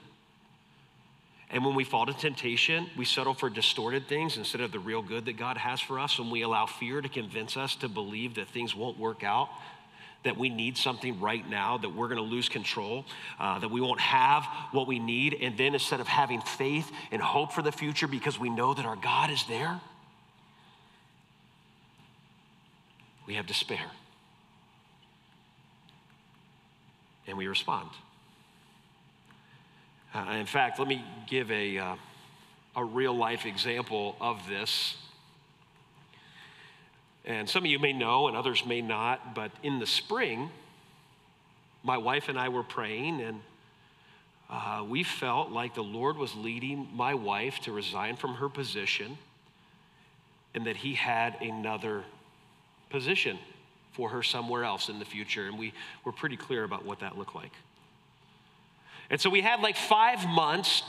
And 1.49 1.65
when 1.65 1.75
we 1.75 1.83
fall 1.83 2.05
to 2.05 2.13
temptation, 2.13 2.87
we 2.95 3.05
settle 3.05 3.33
for 3.33 3.49
distorted 3.49 4.07
things 4.07 4.37
instead 4.37 4.61
of 4.61 4.71
the 4.71 4.79
real 4.79 5.01
good 5.01 5.25
that 5.25 5.35
God 5.35 5.57
has 5.57 5.81
for 5.81 5.99
us. 5.99 6.17
When 6.17 6.29
we 6.29 6.43
allow 6.43 6.65
fear 6.65 7.01
to 7.01 7.09
convince 7.09 7.57
us 7.57 7.75
to 7.77 7.89
believe 7.89 8.35
that 8.35 8.49
things 8.49 8.75
won't 8.75 8.97
work 8.99 9.23
out, 9.23 9.49
that 10.23 10.37
we 10.37 10.49
need 10.49 10.77
something 10.77 11.19
right 11.19 11.47
now, 11.49 11.77
that 11.77 11.89
we're 11.89 12.07
going 12.07 12.17
to 12.17 12.23
lose 12.23 12.49
control, 12.49 13.03
uh, 13.39 13.57
that 13.59 13.71
we 13.71 13.81
won't 13.81 13.99
have 13.99 14.45
what 14.71 14.87
we 14.87 14.99
need. 14.99 15.37
And 15.41 15.57
then 15.57 15.73
instead 15.73 15.99
of 15.99 16.07
having 16.07 16.39
faith 16.41 16.89
and 17.11 17.21
hope 17.21 17.51
for 17.51 17.63
the 17.63 17.71
future 17.71 18.07
because 18.07 18.39
we 18.39 18.49
know 18.49 18.73
that 18.73 18.85
our 18.85 18.97
God 18.97 19.31
is 19.31 19.43
there, 19.47 19.81
we 23.25 23.33
have 23.35 23.47
despair. 23.47 23.85
And 27.29 27.37
we 27.37 27.47
respond. 27.47 27.89
Uh, 30.13 30.31
in 30.31 30.45
fact, 30.45 30.79
let 30.79 30.87
me 30.87 31.05
give 31.27 31.51
a, 31.51 31.77
uh, 31.77 31.95
a 32.75 32.83
real 32.83 33.15
life 33.15 33.45
example 33.45 34.15
of 34.19 34.47
this. 34.47 34.97
And 37.25 37.47
some 37.47 37.63
of 37.63 37.69
you 37.69 37.77
may 37.77 37.93
know, 37.93 38.27
and 38.27 38.35
others 38.35 38.65
may 38.65 38.81
not, 38.81 39.35
but 39.35 39.51
in 39.61 39.77
the 39.77 39.85
spring, 39.85 40.49
my 41.83 41.97
wife 41.97 42.27
and 42.27 42.39
I 42.39 42.49
were 42.49 42.63
praying, 42.63 43.21
and 43.21 43.41
uh, 44.49 44.83
we 44.87 45.03
felt 45.03 45.51
like 45.51 45.75
the 45.75 45.83
Lord 45.83 46.17
was 46.17 46.33
leading 46.35 46.89
my 46.93 47.13
wife 47.13 47.59
to 47.61 47.71
resign 47.71 48.15
from 48.15 48.35
her 48.35 48.49
position 48.49 49.17
and 50.55 50.65
that 50.65 50.77
He 50.77 50.95
had 50.95 51.39
another 51.39 52.03
position 52.89 53.37
for 53.91 54.09
her 54.09 54.23
somewhere 54.23 54.63
else 54.63 54.89
in 54.89 54.99
the 54.99 55.05
future. 55.05 55.45
And 55.45 55.57
we 55.57 55.73
were 56.05 56.11
pretty 56.11 56.37
clear 56.37 56.63
about 56.63 56.85
what 56.85 56.99
that 56.99 57.17
looked 57.17 57.35
like. 57.35 57.51
And 59.09 59.19
so 59.19 59.29
we 59.29 59.41
had 59.41 59.61
like 59.61 59.75
five 59.75 60.27
months 60.27 60.83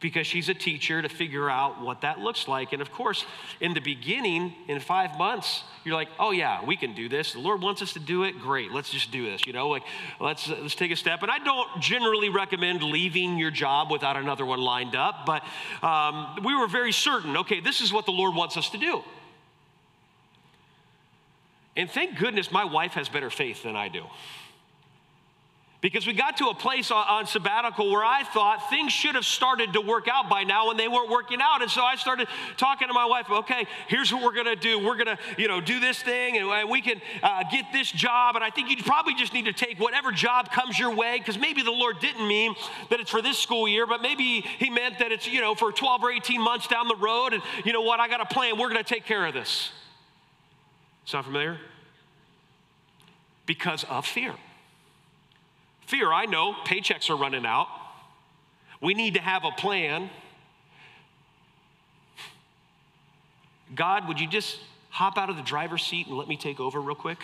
because 0.00 0.26
she's 0.26 0.48
a 0.48 0.54
teacher 0.54 1.02
to 1.02 1.08
figure 1.08 1.50
out 1.50 1.80
what 1.80 2.02
that 2.02 2.20
looks 2.20 2.46
like. 2.46 2.72
And 2.72 2.80
of 2.80 2.92
course, 2.92 3.24
in 3.60 3.74
the 3.74 3.80
beginning, 3.80 4.54
in 4.68 4.78
five 4.78 5.18
months, 5.18 5.64
you're 5.84 5.94
like, 5.94 6.08
oh 6.20 6.30
yeah, 6.30 6.64
we 6.64 6.76
can 6.76 6.94
do 6.94 7.08
this. 7.08 7.32
The 7.32 7.40
Lord 7.40 7.60
wants 7.60 7.82
us 7.82 7.94
to 7.94 8.00
do 8.00 8.22
it. 8.22 8.38
Great, 8.38 8.70
let's 8.70 8.90
just 8.90 9.10
do 9.10 9.28
this. 9.28 9.44
You 9.46 9.52
know, 9.52 9.68
like 9.68 9.82
let's 10.20 10.48
let's 10.48 10.76
take 10.76 10.92
a 10.92 10.96
step. 10.96 11.22
And 11.22 11.30
I 11.30 11.38
don't 11.38 11.68
generally 11.80 12.28
recommend 12.28 12.82
leaving 12.82 13.38
your 13.38 13.50
job 13.50 13.90
without 13.90 14.16
another 14.16 14.46
one 14.46 14.60
lined 14.60 14.94
up, 14.94 15.26
but 15.26 15.42
um, 15.82 16.44
we 16.44 16.54
were 16.54 16.68
very 16.68 16.92
certain. 16.92 17.36
Okay, 17.38 17.60
this 17.60 17.80
is 17.80 17.92
what 17.92 18.06
the 18.06 18.12
Lord 18.12 18.34
wants 18.34 18.56
us 18.56 18.70
to 18.70 18.78
do. 18.78 19.02
And 21.78 21.88
thank 21.88 22.18
goodness 22.18 22.50
my 22.50 22.64
wife 22.64 22.94
has 22.94 23.08
better 23.08 23.30
faith 23.30 23.62
than 23.62 23.76
I 23.76 23.88
do. 23.88 24.02
Because 25.80 26.08
we 26.08 26.12
got 26.12 26.38
to 26.38 26.48
a 26.48 26.54
place 26.56 26.90
on, 26.90 27.06
on, 27.06 27.26
sabbatical 27.26 27.88
where 27.92 28.04
I 28.04 28.24
thought 28.24 28.68
things 28.68 28.92
should 28.92 29.14
have 29.14 29.24
started 29.24 29.74
to 29.74 29.80
work 29.80 30.08
out 30.08 30.28
by 30.28 30.42
now 30.42 30.70
and 30.70 30.80
they 30.80 30.88
weren't 30.88 31.08
working 31.08 31.38
out. 31.40 31.62
And 31.62 31.70
so 31.70 31.84
I 31.84 31.94
started 31.94 32.26
talking 32.56 32.88
to 32.88 32.94
my 32.94 33.06
wife, 33.06 33.30
okay, 33.30 33.64
here's 33.86 34.12
what 34.12 34.24
we're 34.24 34.42
to 34.42 34.56
do. 34.56 34.80
We're 34.80 34.96
to, 35.04 35.18
you 35.36 35.46
know, 35.46 35.60
do 35.60 35.78
this 35.78 36.02
thing 36.02 36.36
and, 36.36 36.68
we 36.68 36.82
can 36.82 37.00
uh, 37.22 37.44
get 37.52 37.66
this 37.72 37.92
job. 37.92 38.34
And 38.34 38.44
I 38.44 38.50
think 38.50 38.70
you 38.70 38.82
probably 38.82 39.14
just 39.14 39.32
need 39.32 39.44
to 39.44 39.52
take 39.52 39.78
whatever 39.78 40.10
job 40.10 40.50
comes 40.50 40.76
your 40.76 40.92
way 40.92 41.18
because 41.18 41.38
maybe 41.38 41.62
the 41.62 41.70
Lord 41.70 42.00
didn't 42.00 42.26
mean 42.26 42.56
that 42.90 42.98
it's 42.98 43.10
for 43.12 43.22
this 43.22 43.38
school 43.38 43.68
year, 43.68 43.86
but 43.86 44.02
maybe 44.02 44.40
he 44.40 44.68
meant 44.68 44.98
that 44.98 45.12
it's, 45.12 45.28
you 45.28 45.40
know, 45.40 45.54
for 45.54 45.70
12 45.70 46.02
or 46.02 46.10
18 46.10 46.42
months 46.42 46.66
down 46.66 46.88
the 46.88 46.96
road. 46.96 47.34
And 47.34 47.42
you 47.64 47.72
know 47.72 47.82
what? 47.82 48.00
I 48.00 48.08
got 48.08 48.20
a 48.20 48.26
plan. 48.26 48.58
We're 48.58 48.70
to 48.70 48.82
take 48.82 49.04
care 49.04 49.24
of 49.24 49.32
this. 49.32 49.70
Sound 51.08 51.24
familiar? 51.24 51.56
Because 53.46 53.82
of 53.84 54.04
fear. 54.04 54.34
Fear, 55.86 56.12
I 56.12 56.26
know, 56.26 56.52
paychecks 56.66 57.08
are 57.08 57.16
running 57.16 57.46
out. 57.46 57.66
We 58.82 58.92
need 58.92 59.14
to 59.14 59.20
have 59.22 59.42
a 59.46 59.50
plan. 59.50 60.10
God, 63.74 64.06
would 64.06 64.20
you 64.20 64.28
just 64.28 64.58
hop 64.90 65.16
out 65.16 65.30
of 65.30 65.38
the 65.38 65.42
driver's 65.42 65.82
seat 65.82 66.08
and 66.08 66.18
let 66.18 66.28
me 66.28 66.36
take 66.36 66.60
over 66.60 66.78
real 66.78 66.94
quick? 66.94 67.22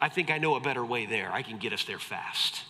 I 0.00 0.08
think 0.08 0.30
I 0.30 0.38
know 0.38 0.54
a 0.54 0.60
better 0.60 0.86
way 0.86 1.04
there. 1.04 1.30
I 1.30 1.42
can 1.42 1.58
get 1.58 1.74
us 1.74 1.84
there 1.84 1.98
fast. 1.98 2.62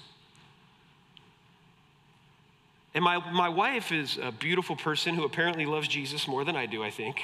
And 2.94 3.04
my, 3.04 3.18
my 3.30 3.48
wife 3.48 3.92
is 3.92 4.18
a 4.20 4.32
beautiful 4.32 4.74
person 4.74 5.14
who 5.14 5.22
apparently 5.22 5.66
loves 5.66 5.86
Jesus 5.86 6.26
more 6.26 6.44
than 6.44 6.56
I 6.56 6.66
do, 6.66 6.82
I 6.82 6.90
think. 6.90 7.22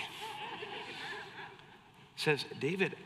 Says, 2.19 2.45
David, 2.59 2.97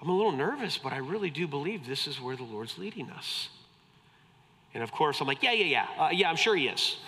I'm 0.00 0.08
a 0.08 0.16
little 0.16 0.30
nervous, 0.30 0.78
but 0.78 0.92
I 0.92 0.98
really 0.98 1.28
do 1.28 1.48
believe 1.48 1.84
this 1.84 2.06
is 2.06 2.20
where 2.20 2.36
the 2.36 2.44
Lord's 2.44 2.78
leading 2.78 3.10
us. 3.10 3.48
And 4.72 4.80
of 4.84 4.92
course, 4.92 5.20
I'm 5.20 5.26
like, 5.26 5.42
yeah, 5.42 5.50
yeah, 5.50 5.64
yeah. 5.64 6.04
Uh, 6.04 6.10
yeah, 6.12 6.30
I'm 6.30 6.36
sure 6.36 6.54
He 6.54 6.68
is. 6.68 6.98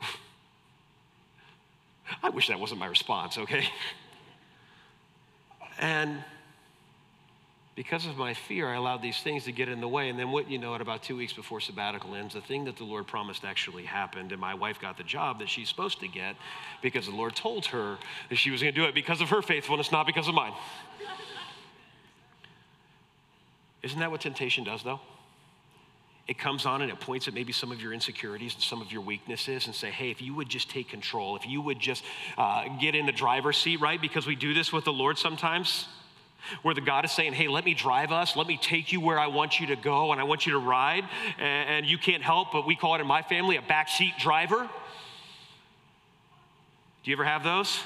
I 2.24 2.30
wish 2.30 2.48
that 2.48 2.58
wasn't 2.58 2.80
my 2.80 2.86
response, 2.86 3.38
okay? 3.38 3.68
and 5.78 6.24
because 7.76 8.06
of 8.06 8.16
my 8.16 8.34
fear, 8.34 8.68
I 8.68 8.76
allowed 8.76 9.02
these 9.02 9.18
things 9.18 9.44
to 9.44 9.52
get 9.52 9.68
in 9.68 9.80
the 9.80 9.88
way. 9.88 10.08
And 10.08 10.16
then, 10.16 10.30
what 10.30 10.48
you 10.48 10.58
know, 10.58 10.76
at 10.76 10.80
about 10.80 11.02
two 11.02 11.16
weeks 11.16 11.32
before 11.32 11.60
sabbatical 11.60 12.14
ends, 12.14 12.34
the 12.34 12.40
thing 12.40 12.64
that 12.66 12.76
the 12.76 12.84
Lord 12.84 13.08
promised 13.08 13.44
actually 13.44 13.82
happened. 13.82 14.30
And 14.30 14.40
my 14.40 14.54
wife 14.54 14.80
got 14.80 14.96
the 14.96 15.02
job 15.02 15.40
that 15.40 15.48
she's 15.48 15.68
supposed 15.68 15.98
to 16.00 16.08
get 16.08 16.36
because 16.82 17.06
the 17.06 17.14
Lord 17.14 17.34
told 17.34 17.66
her 17.66 17.98
that 18.30 18.36
she 18.36 18.50
was 18.50 18.62
going 18.62 18.72
to 18.72 18.80
do 18.80 18.86
it 18.86 18.94
because 18.94 19.20
of 19.20 19.30
her 19.30 19.42
faithfulness, 19.42 19.90
not 19.90 20.06
because 20.06 20.28
of 20.28 20.34
mine. 20.34 20.52
Isn't 23.82 23.98
that 23.98 24.10
what 24.10 24.20
temptation 24.20 24.64
does, 24.64 24.82
though? 24.82 25.00
It 26.26 26.38
comes 26.38 26.64
on 26.64 26.80
and 26.80 26.90
it 26.90 27.00
points 27.00 27.28
at 27.28 27.34
maybe 27.34 27.52
some 27.52 27.70
of 27.70 27.82
your 27.82 27.92
insecurities 27.92 28.54
and 28.54 28.62
some 28.62 28.80
of 28.80 28.90
your 28.90 29.02
weaknesses 29.02 29.66
and 29.66 29.74
say, 29.74 29.90
hey, 29.90 30.10
if 30.10 30.22
you 30.22 30.32
would 30.32 30.48
just 30.48 30.70
take 30.70 30.88
control, 30.88 31.36
if 31.36 31.46
you 31.46 31.60
would 31.60 31.80
just 31.80 32.02
uh, 32.38 32.66
get 32.80 32.94
in 32.94 33.04
the 33.04 33.12
driver's 33.12 33.58
seat, 33.58 33.80
right? 33.80 34.00
Because 34.00 34.26
we 34.26 34.36
do 34.36 34.54
this 34.54 34.72
with 34.72 34.84
the 34.84 34.92
Lord 34.92 35.18
sometimes 35.18 35.86
where 36.62 36.74
the 36.74 36.80
God 36.80 37.04
is 37.04 37.12
saying, 37.12 37.32
Hey, 37.32 37.48
let 37.48 37.64
me 37.64 37.74
drive 37.74 38.12
us, 38.12 38.36
let 38.36 38.46
me 38.46 38.56
take 38.56 38.92
you 38.92 39.00
where 39.00 39.18
I 39.18 39.26
want 39.28 39.60
you 39.60 39.68
to 39.68 39.76
go, 39.76 40.12
and 40.12 40.20
I 40.20 40.24
want 40.24 40.46
you 40.46 40.52
to 40.52 40.58
ride. 40.58 41.04
And, 41.38 41.84
you 41.84 41.98
can't 41.98 42.22
help, 42.22 42.52
but 42.52 42.66
we 42.66 42.76
call 42.76 42.94
it 42.94 43.00
in 43.00 43.06
my 43.06 43.22
family 43.22 43.56
a 43.56 43.62
backseat 43.62 44.18
driver. 44.18 44.68
Do 47.02 47.10
you 47.10 47.16
ever 47.16 47.24
have 47.24 47.44
those? 47.44 47.78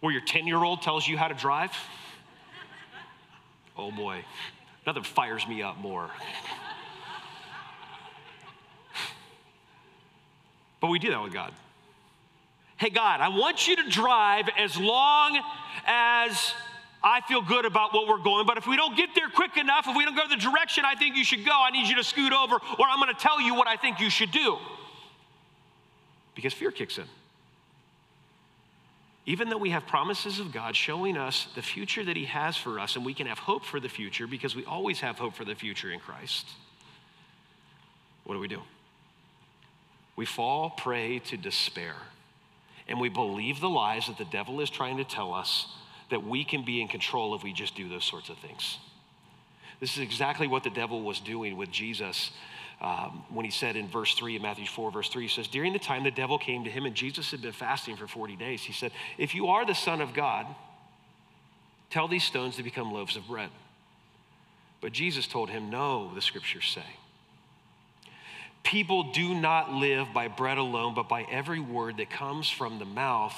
Where 0.00 0.12
your 0.12 0.22
10 0.22 0.46
year 0.46 0.62
old 0.62 0.82
tells 0.82 1.08
you 1.08 1.16
how 1.16 1.28
to 1.28 1.34
drive? 1.34 1.72
Oh 3.76 3.90
boy. 3.90 4.24
Nothing 4.86 5.02
fires 5.02 5.46
me 5.48 5.62
up 5.62 5.78
more. 5.78 6.08
but 10.80 10.88
we 10.88 11.00
do 11.00 11.10
that 11.10 11.22
with 11.22 11.32
God. 11.32 11.52
Hey, 12.76 12.90
God, 12.90 13.20
I 13.20 13.28
want 13.28 13.66
you 13.66 13.76
to 13.76 13.88
drive 13.88 14.48
as 14.58 14.76
long 14.78 15.40
as 15.86 16.54
I 17.06 17.20
feel 17.20 17.40
good 17.40 17.64
about 17.64 17.94
what 17.94 18.08
we're 18.08 18.18
going, 18.18 18.46
but 18.46 18.58
if 18.58 18.66
we 18.66 18.76
don't 18.76 18.96
get 18.96 19.10
there 19.14 19.28
quick 19.32 19.56
enough, 19.56 19.86
if 19.86 19.96
we 19.96 20.04
don't 20.04 20.16
go 20.16 20.26
the 20.28 20.34
direction 20.34 20.84
I 20.84 20.96
think 20.96 21.16
you 21.16 21.22
should 21.22 21.44
go, 21.44 21.52
I 21.52 21.70
need 21.70 21.86
you 21.86 21.94
to 21.94 22.02
scoot 22.02 22.32
over, 22.32 22.56
or 22.56 22.86
I'm 22.88 22.98
going 22.98 23.14
to 23.14 23.20
tell 23.20 23.40
you 23.40 23.54
what 23.54 23.68
I 23.68 23.76
think 23.76 24.00
you 24.00 24.10
should 24.10 24.32
do. 24.32 24.58
Because 26.34 26.52
fear 26.52 26.72
kicks 26.72 26.98
in. 26.98 27.04
Even 29.24 29.48
though 29.48 29.56
we 29.56 29.70
have 29.70 29.86
promises 29.86 30.40
of 30.40 30.50
God 30.50 30.74
showing 30.74 31.16
us 31.16 31.46
the 31.54 31.62
future 31.62 32.02
that 32.02 32.16
He 32.16 32.24
has 32.24 32.56
for 32.56 32.80
us, 32.80 32.96
and 32.96 33.06
we 33.06 33.14
can 33.14 33.28
have 33.28 33.38
hope 33.38 33.64
for 33.64 33.78
the 33.78 33.88
future 33.88 34.26
because 34.26 34.56
we 34.56 34.64
always 34.64 34.98
have 34.98 35.16
hope 35.16 35.34
for 35.34 35.44
the 35.44 35.54
future 35.54 35.92
in 35.92 36.00
Christ, 36.00 36.48
what 38.24 38.34
do 38.34 38.40
we 38.40 38.48
do? 38.48 38.62
We 40.16 40.26
fall 40.26 40.70
prey 40.70 41.20
to 41.20 41.36
despair 41.36 41.94
and 42.88 43.00
we 43.00 43.08
believe 43.08 43.60
the 43.60 43.68
lies 43.68 44.08
that 44.08 44.18
the 44.18 44.24
devil 44.24 44.60
is 44.60 44.70
trying 44.70 44.96
to 44.96 45.04
tell 45.04 45.32
us 45.32 45.68
that 46.10 46.24
we 46.24 46.44
can 46.44 46.64
be 46.64 46.80
in 46.80 46.88
control 46.88 47.34
if 47.34 47.42
we 47.42 47.52
just 47.52 47.74
do 47.74 47.88
those 47.88 48.04
sorts 48.04 48.28
of 48.28 48.38
things. 48.38 48.78
This 49.80 49.96
is 49.96 49.98
exactly 49.98 50.46
what 50.46 50.64
the 50.64 50.70
devil 50.70 51.02
was 51.02 51.20
doing 51.20 51.56
with 51.56 51.70
Jesus 51.70 52.30
um, 52.80 53.24
when 53.30 53.44
he 53.44 53.50
said 53.50 53.74
in 53.76 53.88
verse 53.88 54.14
3 54.14 54.36
of 54.36 54.42
Matthew 54.42 54.66
4, 54.66 54.90
verse 54.90 55.08
3, 55.08 55.22
he 55.22 55.28
says, 55.28 55.48
During 55.48 55.72
the 55.72 55.78
time 55.78 56.04
the 56.04 56.10
devil 56.10 56.38
came 56.38 56.64
to 56.64 56.70
him 56.70 56.84
and 56.84 56.94
Jesus 56.94 57.30
had 57.30 57.40
been 57.40 57.52
fasting 57.52 57.96
for 57.96 58.06
40 58.06 58.36
days, 58.36 58.62
he 58.62 58.72
said, 58.72 58.92
If 59.16 59.34
you 59.34 59.48
are 59.48 59.64
the 59.64 59.74
Son 59.74 60.02
of 60.02 60.12
God, 60.12 60.46
tell 61.88 62.06
these 62.06 62.24
stones 62.24 62.56
to 62.56 62.62
become 62.62 62.92
loaves 62.92 63.16
of 63.16 63.26
bread. 63.26 63.48
But 64.82 64.92
Jesus 64.92 65.26
told 65.26 65.48
him, 65.48 65.70
No, 65.70 66.12
the 66.14 66.20
scriptures 66.20 66.66
say. 66.66 66.84
People 68.62 69.12
do 69.12 69.34
not 69.34 69.72
live 69.72 70.08
by 70.12 70.28
bread 70.28 70.58
alone, 70.58 70.94
but 70.94 71.08
by 71.08 71.22
every 71.30 71.60
word 71.60 71.96
that 71.96 72.10
comes 72.10 72.50
from 72.50 72.78
the 72.78 72.84
mouth 72.84 73.36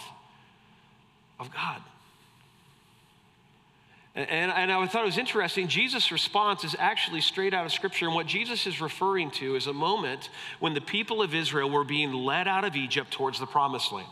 of 1.39 1.53
God. 1.53 1.81
And, 4.19 4.51
and 4.51 4.73
I 4.73 4.87
thought 4.89 5.03
it 5.03 5.07
was 5.07 5.17
interesting. 5.17 5.69
Jesus' 5.69 6.11
response 6.11 6.65
is 6.65 6.75
actually 6.77 7.21
straight 7.21 7.55
out 7.55 7.65
of 7.65 7.71
Scripture. 7.71 8.07
And 8.07 8.17
what 8.17 8.27
Jesus 8.27 8.67
is 8.67 8.81
referring 8.81 9.31
to 9.33 9.55
is 9.55 9.69
a 9.69 9.73
moment 9.73 10.29
when 10.59 10.75
the 10.75 10.81
people 10.81 11.23
of 11.23 11.37
Israel 11.37 11.71
were 11.71 11.85
being 11.85 12.13
led 12.13 12.49
out 12.49 12.65
of 12.65 12.75
Egypt 12.75 13.13
towards 13.13 13.39
the 13.39 13.47
promised 13.47 13.93
land. 13.93 14.09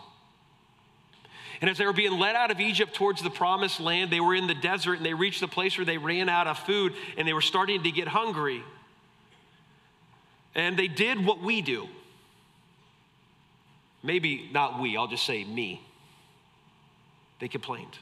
And 1.60 1.68
as 1.68 1.78
they 1.78 1.86
were 1.86 1.92
being 1.92 2.12
led 2.20 2.36
out 2.36 2.52
of 2.52 2.60
Egypt 2.60 2.94
towards 2.94 3.20
the 3.20 3.30
promised 3.30 3.80
land, 3.80 4.12
they 4.12 4.20
were 4.20 4.36
in 4.36 4.46
the 4.46 4.54
desert 4.54 4.94
and 4.94 5.04
they 5.04 5.14
reached 5.14 5.40
the 5.40 5.48
place 5.48 5.76
where 5.76 5.84
they 5.84 5.98
ran 5.98 6.28
out 6.28 6.46
of 6.46 6.56
food 6.60 6.92
and 7.16 7.26
they 7.26 7.32
were 7.32 7.40
starting 7.40 7.82
to 7.82 7.90
get 7.90 8.06
hungry. 8.06 8.62
And 10.54 10.78
they 10.78 10.86
did 10.86 11.24
what 11.26 11.42
we 11.42 11.62
do. 11.62 11.88
Maybe 14.04 14.48
not 14.52 14.80
we, 14.80 14.96
I'll 14.96 15.08
just 15.08 15.26
say 15.26 15.42
me. 15.42 15.82
They 17.40 17.48
complained. 17.48 17.98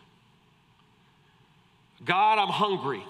God, 2.04 2.38
I'm 2.38 2.48
hungry. 2.48 3.02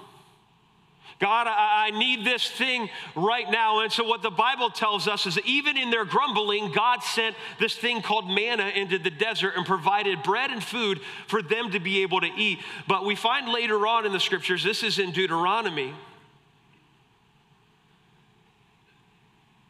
God, 1.20 1.46
I, 1.46 1.90
need 1.90 2.24
this 2.24 2.50
thing 2.50 2.90
right 3.14 3.48
now. 3.48 3.80
And 3.80 3.92
so, 3.92 4.04
what 4.04 4.22
the 4.22 4.30
Bible 4.30 4.68
tells 4.68 5.06
us 5.06 5.26
is 5.26 5.38
even 5.44 5.76
in 5.76 5.90
their 5.90 6.04
grumbling, 6.04 6.72
God 6.72 7.02
sent 7.02 7.36
this 7.60 7.76
thing 7.76 8.02
called 8.02 8.28
manna 8.28 8.68
into 8.74 8.98
the 8.98 9.10
desert 9.10 9.54
and 9.56 9.64
provided 9.64 10.22
bread 10.22 10.50
and 10.50 10.62
food 10.62 11.00
for 11.28 11.40
them 11.40 11.70
to 11.70 11.78
be 11.78 12.02
able 12.02 12.20
to 12.20 12.30
eat. 12.36 12.58
But 12.88 13.04
we 13.04 13.14
find 13.14 13.48
later 13.48 13.86
on 13.86 14.06
in 14.06 14.12
the 14.12 14.20
scriptures, 14.20 14.64
this 14.64 14.82
is 14.82 14.98
in 14.98 15.12
Deuteronomy, 15.12 15.94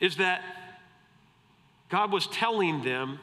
is 0.01 0.17
that 0.17 0.43
God 1.91 2.11
was 2.11 2.27
telling 2.29 2.83
them 2.83 3.21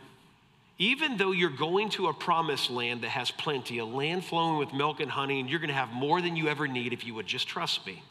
even 0.78 1.18
though 1.18 1.32
you're 1.32 1.50
going 1.50 1.90
to 1.92 2.08
a 2.08 2.14
promised 2.14 2.70
land 2.70 3.02
that 3.02 3.10
has 3.10 3.30
plenty, 3.30 3.78
a 3.78 3.86
land 3.86 4.26
flowing 4.26 4.58
with 4.58 4.74
milk 4.74 5.00
and 5.00 5.12
honey, 5.12 5.40
and 5.40 5.50
you're 5.50 5.60
going 5.60 5.70
to 5.70 5.76
have 5.76 5.90
more 5.90 6.22
than 6.22 6.36
you 6.36 6.48
ever 6.48 6.68
need 6.68 6.94
if 6.94 7.06
you 7.06 7.14
would 7.14 7.28
just 7.28 7.48
trust 7.48 7.86
me, 7.86 8.02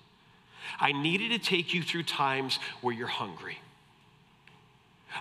I 0.78 0.92
needed 0.92 1.30
to 1.30 1.38
take 1.38 1.74
you 1.74 1.82
through 1.82 2.04
times 2.04 2.58
where 2.80 2.94
you're 2.94 3.08
hungry. 3.08 3.58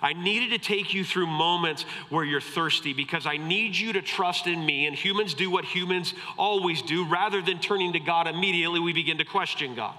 I 0.02 0.13
needed 0.13 0.52
to 0.52 0.60
take 0.60 0.93
you 0.93 1.04
through 1.04 1.28
moments 1.28 1.84
where 2.10 2.23
you're 2.23 2.41
thirsty 2.41 2.93
because 2.93 3.25
I 3.25 3.38
need 3.38 3.75
you 3.75 3.93
to 3.93 4.02
trust 4.02 4.45
in 4.45 4.63
me. 4.63 4.86
And 4.86 4.95
humans 4.95 5.34
do 5.34 5.49
what 5.49 5.65
humans 5.65 6.13
always 6.38 6.82
do. 6.84 7.06
Rather 7.06 7.41
than 7.41 7.60
turning 7.60 7.93
to 7.93 7.99
God 7.99 8.28
immediately, 8.28 8.80
we 8.80 8.93
begin 8.93 9.17
to 9.17 9.25
question 9.25 9.75
God. 9.75 9.95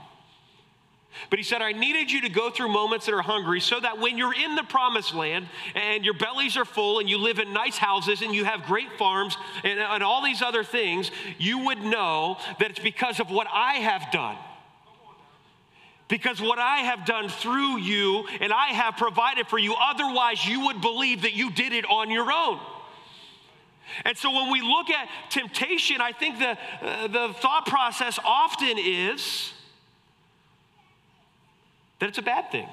But 1.28 1.38
he 1.38 1.42
said, 1.42 1.60
I 1.60 1.72
needed 1.72 2.10
you 2.10 2.20
to 2.22 2.28
go 2.28 2.50
through 2.50 2.68
moments 2.68 3.06
that 3.06 3.14
are 3.14 3.22
hungry 3.22 3.60
so 3.60 3.80
that 3.80 3.98
when 3.98 4.16
you're 4.16 4.34
in 4.34 4.54
the 4.54 4.62
promised 4.62 5.14
land 5.14 5.48
and 5.74 6.04
your 6.04 6.14
bellies 6.14 6.56
are 6.56 6.64
full 6.64 6.98
and 6.98 7.08
you 7.08 7.18
live 7.18 7.38
in 7.38 7.52
nice 7.52 7.76
houses 7.76 8.22
and 8.22 8.34
you 8.34 8.44
have 8.44 8.62
great 8.62 8.92
farms 8.98 9.36
and, 9.64 9.80
and 9.80 10.02
all 10.02 10.24
these 10.24 10.40
other 10.40 10.64
things, 10.64 11.10
you 11.38 11.58
would 11.66 11.82
know 11.82 12.38
that 12.58 12.70
it's 12.70 12.78
because 12.78 13.20
of 13.20 13.30
what 13.30 13.46
I 13.52 13.74
have 13.74 14.10
done. 14.12 14.36
Because 16.08 16.40
what 16.40 16.58
I 16.58 16.78
have 16.78 17.06
done 17.06 17.28
through 17.28 17.78
you 17.78 18.26
and 18.40 18.52
I 18.52 18.68
have 18.68 18.96
provided 18.96 19.46
for 19.46 19.58
you, 19.58 19.74
otherwise, 19.80 20.44
you 20.44 20.66
would 20.66 20.80
believe 20.80 21.22
that 21.22 21.34
you 21.34 21.50
did 21.52 21.72
it 21.72 21.84
on 21.84 22.10
your 22.10 22.32
own. 22.32 22.58
And 24.04 24.16
so 24.16 24.30
when 24.32 24.50
we 24.50 24.60
look 24.60 24.90
at 24.90 25.08
temptation, 25.30 26.00
I 26.00 26.12
think 26.12 26.38
the, 26.38 26.58
uh, 26.82 27.06
the 27.08 27.34
thought 27.34 27.66
process 27.66 28.18
often 28.24 28.76
is, 28.78 29.52
that 32.00 32.08
it's 32.08 32.18
a 32.18 32.22
bad 32.22 32.50
thing. 32.50 32.68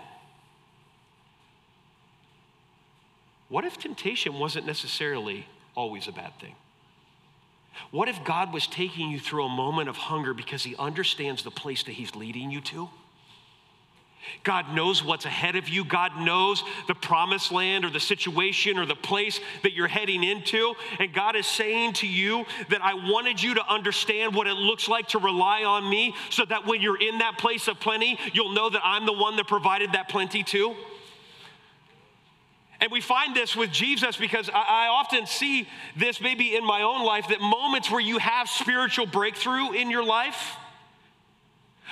What 3.50 3.64
if 3.64 3.78
temptation 3.78 4.34
wasn't 4.40 4.66
necessarily 4.66 5.48
always 5.76 6.08
a 6.08 6.12
bad 6.12 6.38
thing? 6.40 6.56
What 7.92 8.10
if 8.10 8.24
God 8.24 8.52
was 8.52 8.68
taking 8.68 9.10
you 9.10 9.20
through 9.20 9.46
a 9.46 9.50
moment 9.50 9.88
of 9.88 9.96
hunger 9.96 10.34
because 10.34 10.64
He 10.64 10.76
understands 10.78 11.44
the 11.44 11.52
place 11.52 11.84
that 11.84 11.94
He's 11.94 12.16
leading 12.16 12.52
you 12.52 12.60
to? 12.62 12.90
God 14.44 14.74
knows 14.74 15.04
what's 15.04 15.26
ahead 15.26 15.56
of 15.56 15.70
you. 15.70 15.84
God 15.84 16.20
knows 16.20 16.64
the 16.88 16.96
promised 16.96 17.52
land 17.52 17.86
or 17.86 17.90
the 17.90 18.00
situation 18.00 18.78
or 18.78 18.86
the 18.86 18.96
place 18.96 19.40
that 19.64 19.74
you're 19.74 19.88
heading 19.88 20.24
into. 20.24 20.74
And 21.00 21.14
God 21.14 21.36
is 21.36 21.46
saying 21.46 21.94
to 21.94 22.08
you 22.08 22.46
that 22.70 22.82
I 22.82 22.94
wanted 22.94 23.42
you 23.42 23.56
to 23.56 23.68
understand 23.68 24.36
what 24.36 24.48
it 24.48 24.56
looks 24.56 24.88
like 24.88 25.10
to 25.10 25.20
rely 25.20 25.64
on 25.64 25.90
me 25.90 26.16
so 26.30 26.46
that 26.46 26.66
when 26.66 26.82
you're 26.82 27.02
in 27.02 27.20
that 27.20 27.38
place 27.38 27.68
of 27.68 27.80
plenty, 27.80 28.20
you'll 28.34 28.54
know 28.54 28.70
that 28.70 28.82
I'm 28.84 29.06
the 29.06 29.14
one 29.14 29.36
that 29.38 29.48
provided 29.48 29.94
that 29.94 30.10
plenty 30.10 30.44
too. 30.44 30.76
And 32.80 32.92
we 32.92 33.02
find 33.02 33.36
this 33.36 33.56
with 33.56 33.72
Jesus 33.72 34.18
because 34.18 34.50
I, 34.54 34.88
often 34.88 35.26
see 35.26 35.68
this 35.96 36.22
maybe 36.22 36.56
in 36.56 36.64
my 36.64 36.84
own 36.84 37.04
life 37.04 37.28
that 37.30 37.42
moments 37.42 37.90
where 37.90 38.02
you 38.02 38.20
have 38.20 38.48
spiritual 38.50 39.08
breakthrough 39.08 39.72
in 39.72 39.90
your 39.90 40.04
life 40.04 40.56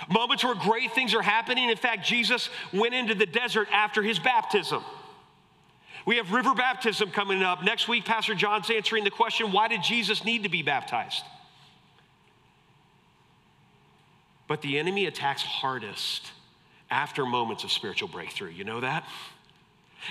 Moments 0.10 0.44
where 0.44 0.56
great 0.56 0.94
things 0.94 1.14
are 1.14 1.22
happening. 1.22 1.70
In 1.70 1.78
fact, 1.78 2.06
Jesus 2.06 2.50
went 2.74 2.94
into 2.94 3.16
the 3.16 3.26
desert 3.26 3.68
after 3.72 4.04
his 4.04 4.20
baptism. 4.20 4.84
We 6.06 6.18
have 6.18 6.32
river 6.32 6.54
baptism 6.54 7.12
coming 7.12 7.42
up. 7.42 7.64
Next 7.64 7.88
week, 7.88 8.06
Pastor 8.06 8.36
John's 8.36 8.70
answering 8.70 9.04
the 9.04 9.12
question 9.12 9.52
why 9.52 9.68
did 9.68 9.82
Jesus 9.82 10.24
need 10.24 10.44
to 10.44 10.50
be 10.50 10.62
baptized? 10.62 11.24
But 14.48 14.62
the 14.62 14.78
enemy 14.78 15.06
attacks 15.06 15.42
hardest 15.42 16.32
after 16.92 17.26
moments 17.26 17.64
of 17.64 17.72
spiritual 17.72 18.10
breakthrough. 18.10 18.52
You 18.52 18.64
know 18.64 18.82
that? 18.82 19.04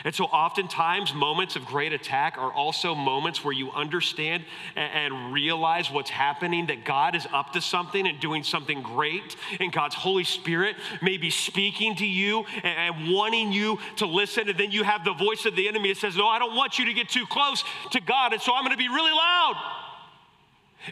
And 0.02 0.14
so, 0.14 0.24
oftentimes, 0.24 1.14
moments 1.14 1.54
of 1.54 1.64
great 1.64 1.92
attack 1.92 2.36
are 2.36 2.52
also 2.52 2.94
moments 2.94 3.44
where 3.44 3.52
you 3.52 3.70
understand 3.70 4.44
and 4.74 5.32
realize 5.32 5.90
what's 5.90 6.10
happening, 6.10 6.66
that 6.66 6.84
God 6.84 7.14
is 7.14 7.26
up 7.32 7.52
to 7.52 7.60
something 7.60 8.06
and 8.06 8.18
doing 8.18 8.42
something 8.42 8.82
great, 8.82 9.36
and 9.60 9.72
God's 9.72 9.94
Holy 9.94 10.24
Spirit 10.24 10.76
may 11.00 11.16
be 11.16 11.30
speaking 11.30 11.94
to 11.96 12.06
you 12.06 12.44
and 12.62 13.12
wanting 13.12 13.52
you 13.52 13.78
to 13.96 14.06
listen. 14.06 14.48
And 14.48 14.58
then 14.58 14.72
you 14.72 14.82
have 14.82 15.04
the 15.04 15.14
voice 15.14 15.46
of 15.46 15.54
the 15.54 15.68
enemy 15.68 15.92
that 15.92 15.98
says, 15.98 16.16
No, 16.16 16.26
I 16.26 16.38
don't 16.38 16.56
want 16.56 16.78
you 16.78 16.86
to 16.86 16.92
get 16.92 17.08
too 17.08 17.26
close 17.26 17.62
to 17.92 18.00
God, 18.00 18.32
and 18.32 18.42
so 18.42 18.54
I'm 18.54 18.64
going 18.64 18.76
to 18.76 18.82
be 18.82 18.88
really 18.88 19.12
loud. 19.12 19.54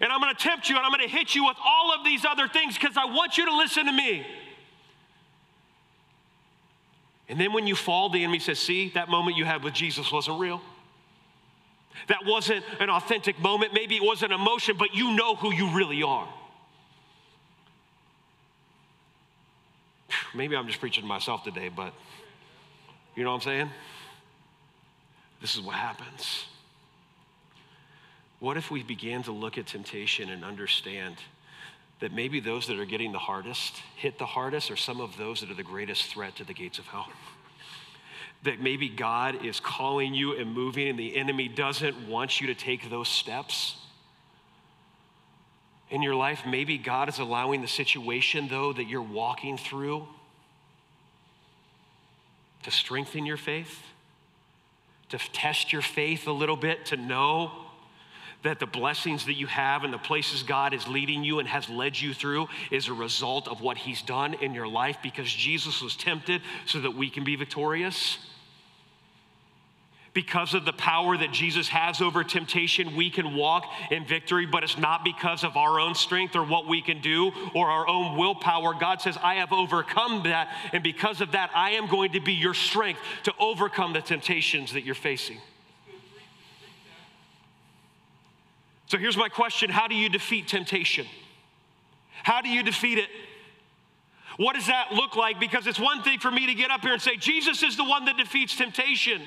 And 0.01 0.11
I'm 0.11 0.21
going 0.21 0.35
to 0.35 0.43
tempt 0.43 0.71
you 0.71 0.77
and 0.77 0.87
I'm 0.87 0.91
going 0.91 1.07
to 1.07 1.15
hit 1.15 1.35
you 1.35 1.45
with 1.45 1.57
all 1.63 1.93
of 1.93 2.03
these 2.03 2.25
other 2.25 2.49
things 2.49 2.79
because 2.79 2.97
I 2.97 3.05
want 3.05 3.37
you 3.37 3.45
to 3.45 3.55
listen 3.55 3.85
to 3.87 3.93
me. 3.93 4.27
And 7.33 7.41
then 7.41 7.55
when 7.55 7.67
you 7.67 7.75
fall, 7.75 8.11
the 8.11 8.23
enemy 8.23 8.41
says, 8.41 8.59
See, 8.59 8.91
that 8.91 9.09
moment 9.09 9.39
you 9.39 9.47
had 9.47 9.65
with 9.65 9.73
Jesus 9.73 10.13
wasn't 10.13 10.39
real. 10.39 10.61
That 12.09 12.27
wasn't 12.27 12.63
an 12.79 12.91
authentic 12.91 13.41
moment. 13.41 13.73
Maybe 13.73 13.97
it 13.97 14.03
was 14.03 14.23
an 14.23 14.33
emotion, 14.33 14.77
but 14.79 14.95
you 14.95 15.17
know 15.17 15.35
who 15.37 15.51
you 15.51 15.71
really 15.75 16.03
are. 16.03 16.29
Maybe 20.35 20.55
I'm 20.55 20.67
just 20.67 20.79
preaching 20.79 21.05
to 21.05 21.09
myself 21.09 21.43
today, 21.43 21.71
but 21.75 21.95
you 23.17 23.25
know 23.25 23.31
what 23.31 23.37
I'm 23.37 23.41
saying? 23.41 23.71
This 25.41 25.55
is 25.55 25.63
what 25.63 25.77
happens. 25.77 26.45
What 28.41 28.59
if 28.59 28.71
we 28.71 28.83
began 28.83 29.23
to 29.23 29.33
look 29.33 29.57
at 29.57 29.69
temptation 29.69 30.29
and 30.29 30.45
understand 30.45 31.17
that 32.03 32.13
maybe 32.13 32.41
those 32.41 32.67
that 32.67 32.81
are 32.81 32.85
getting 32.85 33.13
the 33.13 33.19
hardest, 33.21 33.77
hit 33.95 34.19
the 34.19 34.27
hardest, 34.27 34.73
are 34.73 34.77
some 34.77 35.01
of 35.01 35.17
those 35.17 35.41
that 35.41 35.49
are 35.53 35.55
the 35.55 35.63
greatest 35.63 36.07
threat 36.07 36.35
to 36.35 36.43
the 36.43 36.53
gates 36.53 36.79
of 36.79 36.87
hell. 36.87 37.09
That 38.43 38.61
maybe 38.61 38.89
God 38.89 39.45
is 39.45 39.61
calling 39.61 40.15
you 40.15 40.37
and 40.37 40.53
moving, 40.53 40.89
and 40.89 40.99
the 40.99 41.17
enemy 41.17 41.47
doesn't 41.47 42.09
want 42.09 42.41
you 42.41 42.49
to 42.49 42.57
take 42.57 42.91
those 42.91 43.07
steps 43.07 43.77
in 45.91 46.03
your 46.03 46.17
life. 46.17 46.43
Maybe 46.45 46.77
God 46.77 47.09
is 47.09 47.21
allowing 47.21 47.63
the 47.63 47.69
situation, 47.69 48.49
though, 48.49 48.73
that 48.73 48.89
you're 48.89 49.01
walking 49.01 49.57
through 49.57 50.09
to 52.65 52.73
strengthen 52.73 53.25
your 53.25 53.37
faith, 53.37 53.79
to 55.11 55.19
test 55.19 55.73
your 55.73 55.83
faith 55.83 56.27
a 56.27 56.33
little 56.33 56.57
bit, 56.57 56.85
to 56.87 56.97
know 56.97 57.53
that 58.43 58.59
the 58.59 58.67
blessings 58.67 59.27
that 59.27 59.35
you 59.35 59.47
have 59.47 59.85
and 59.85 59.93
the 59.93 59.99
places 59.99 60.43
God 60.43 60.75
is 60.75 60.87
leading 60.89 61.23
you 61.25 61.39
and 61.39 61.49
has 61.49 61.69
led 61.69 61.99
you 61.99 62.13
through 62.13 62.49
is 62.71 62.89
a 62.89 62.93
result 62.93 63.49
of 63.49 63.61
what 63.61 63.77
He's 63.77 64.03
done 64.03 64.35
in 64.35 64.55
your 64.55 64.69
life 64.69 64.99
because 65.03 65.31
Jesus 65.31 65.81
was 65.81 65.97
tempted 65.97 66.43
so 66.67 66.81
that 66.81 66.93
we 66.93 67.09
can 67.11 67.25
be 67.25 67.37
victorious. 67.37 68.19
Because 70.15 70.53
of 70.53 70.67
the 70.67 70.75
power 70.75 71.17
that 71.17 71.33
Jesus 71.33 71.69
has 71.69 72.03
over 72.03 72.23
temptation, 72.23 72.97
we 72.97 73.09
can 73.09 73.35
walk 73.35 73.65
in 73.91 74.05
victory, 74.05 74.45
but 74.45 74.63
it's 74.63 74.77
not 74.77 75.05
because 75.05 75.43
of 75.43 75.57
our 75.57 75.81
own 75.81 75.95
strength 75.95 76.37
or 76.37 76.45
what 76.45 76.69
we 76.69 76.83
can 76.83 77.01
do 77.01 77.33
or 77.55 77.71
our 77.71 77.89
own 77.89 78.19
willpower. 78.19 78.75
God 78.79 79.01
says, 79.01 79.17
I 79.23 79.37
have 79.37 79.53
overcome 79.53 80.25
that, 80.25 80.55
and 80.75 80.83
because 80.83 81.23
of 81.23 81.33
that, 81.33 81.51
I 81.55 81.71
am 81.73 81.89
going 81.89 82.13
to 82.13 82.21
be 82.21 82.35
your 82.35 82.53
strength 82.53 83.01
to 83.23 83.33
overcome 83.39 83.95
the 83.95 84.03
temptations 84.03 84.75
that 84.75 84.85
you're 84.85 84.95
facing. 84.95 85.39
So 88.93 88.99
here's 88.99 89.17
my 89.17 89.31
question 89.31 89.71
How 89.71 89.89
do 89.89 89.95
you 89.95 90.11
defeat 90.11 90.49
temptation? 90.49 91.07
How 92.25 92.43
do 92.43 92.51
you 92.51 92.63
defeat 92.63 92.99
it? 92.99 93.09
What 94.37 94.55
does 94.55 94.67
that 94.67 94.93
look 94.93 95.17
like? 95.17 95.41
Because 95.41 95.67
it's 95.67 95.81
one 95.81 96.03
thing 96.03 96.19
for 96.19 96.31
me 96.31 96.47
to 96.49 96.55
get 96.55 96.71
up 96.71 96.83
here 96.83 96.93
and 96.93 97.01
say, 97.01 97.17
Jesus 97.17 97.63
is 97.63 97.79
the 97.79 97.85
one 97.85 98.05
that 98.05 98.19
defeats 98.19 98.55
temptation. 98.55 99.23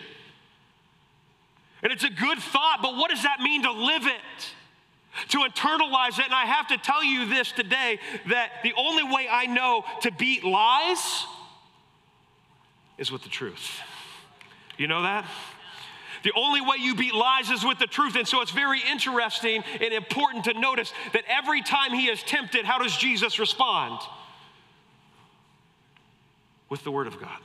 And 1.82 1.91
it's 1.91 2.04
a 2.04 2.12
good 2.12 2.38
thought, 2.38 2.78
but 2.84 2.95
what 2.95 3.10
does 3.10 3.23
that 3.23 3.39
mean 3.39 3.63
to 3.63 3.71
live 3.71 4.06
it? 4.06 5.30
To 5.30 5.39
internalize 5.39 6.19
it. 6.19 6.25
And 6.25 6.34
I 6.36 6.45
have 6.45 6.67
to 6.67 6.78
tell 6.78 7.04
you 7.04 7.25
this 7.25 7.51
today 7.51 7.97
that 8.30 8.51
the 8.62 8.73
only 8.78 9.04
way 9.04 9.28
I 9.28 9.47
know 9.47 9.84
to 10.01 10.12
beat 10.12 10.43
lies 10.43 11.25
is 12.99 13.12
with 13.12 13.23
the 13.23 13.30
truth. 13.30 13.80
You 14.78 14.88
know 14.88 15.01
that? 15.01 15.25
The 16.25 16.33
only 16.35 16.59
way 16.59 16.77
you 16.79 16.95
beat 16.95 17.13
lies 17.13 17.51
is 17.51 17.63
with 17.63 17.77
the 17.77 17.85
truth. 17.85 18.15
And 18.15 18.27
so 18.27 18.41
it's 18.41 18.49
very 18.49 18.81
interesting 18.91 19.63
and 19.79 19.93
important 19.93 20.45
to 20.45 20.59
notice 20.59 20.91
that 21.13 21.23
every 21.29 21.61
time 21.61 21.93
he 21.93 22.07
is 22.07 22.23
tempted, 22.23 22.65
how 22.65 22.79
does 22.79 22.97
Jesus 22.97 23.38
respond? 23.38 23.99
With 26.67 26.83
the 26.83 26.89
Word 26.89 27.05
of 27.05 27.21
God. 27.21 27.38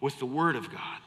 With 0.00 0.16
the 0.20 0.24
Word 0.24 0.54
of 0.54 0.70
God. 0.70 1.00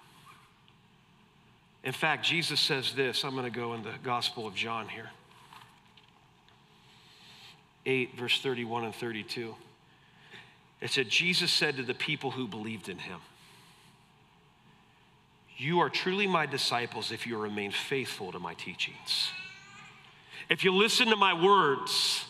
In 1.86 1.94
fact, 1.94 2.26
Jesus 2.26 2.60
says 2.60 2.94
this. 2.94 3.24
I'm 3.24 3.32
going 3.32 3.46
to 3.46 3.60
go 3.60 3.76
in 3.76 3.84
the 3.84 3.94
Gospel 4.04 4.46
of 4.46 4.56
John 4.56 4.90
here. 4.90 5.10
8, 7.86 8.18
verse 8.18 8.42
31 8.42 8.84
and 8.84 8.94
32. 8.94 9.56
It 10.82 10.92
said, 10.92 11.08
Jesus 11.08 11.50
said 11.50 11.78
to 11.78 11.84
the 11.84 11.94
people 11.94 12.32
who 12.32 12.46
believed 12.46 12.90
in 12.90 12.98
him, 12.98 13.22
you 15.58 15.80
are 15.80 15.90
truly 15.90 16.28
my 16.28 16.46
disciples 16.46 17.12
if 17.12 17.26
you 17.26 17.38
remain 17.38 17.72
faithful 17.72 18.32
to 18.32 18.40
my 18.40 18.54
teachings. 18.54 19.30
If 20.50 20.64
you 20.64 20.74
listen 20.74 21.08
to 21.08 21.16
my 21.16 21.34
words, 21.34 22.26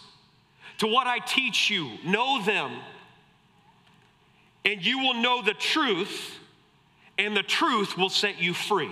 to 0.78 0.88
what 0.88 1.08
I 1.08 1.20
teach 1.20 1.70
you, 1.70 1.98
know 2.04 2.44
them, 2.44 2.72
and 4.64 4.84
you 4.84 5.00
will 5.00 5.16
know 5.16 5.42
the 5.42 5.54
truth, 5.54 6.38
and 7.18 7.36
the 7.36 7.44
truth 7.44 7.98
will 7.98 8.10
set 8.10 8.42
you 8.42 8.54
free. 8.54 8.92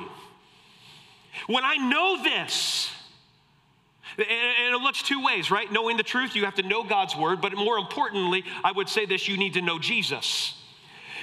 When 1.48 1.64
I 1.64 1.76
know 1.78 2.22
this, 2.24 2.92
and 4.18 4.76
it 4.76 4.82
looks 4.82 5.02
two 5.02 5.24
ways, 5.24 5.50
right? 5.50 5.72
Knowing 5.72 5.98
the 5.98 6.04
truth, 6.04 6.36
you 6.36 6.46
have 6.46 6.56
to 6.56 6.64
know 6.64 6.84
God's 6.84 7.16
word, 7.16 7.42
but 7.42 7.56
more 7.56 7.78
importantly, 7.78 8.44
I 8.64 8.72
would 8.72 8.88
say 8.88 9.06
this 9.06 9.28
you 9.28 9.38
need 9.38 9.54
to 9.54 9.62
know 9.62 9.80
Jesus. 9.80 10.56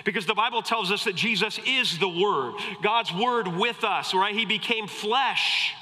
Because 0.04 0.26
the 0.26 0.34
Bible 0.34 0.62
tells 0.62 0.90
us 0.90 1.04
that 1.04 1.14
Jesus 1.14 1.58
is 1.66 1.98
the 1.98 2.08
Word, 2.08 2.54
God's 2.82 3.12
Word 3.12 3.48
with 3.48 3.84
us, 3.84 4.14
right? 4.14 4.34
He 4.34 4.46
became 4.46 4.86
flesh 4.86 5.74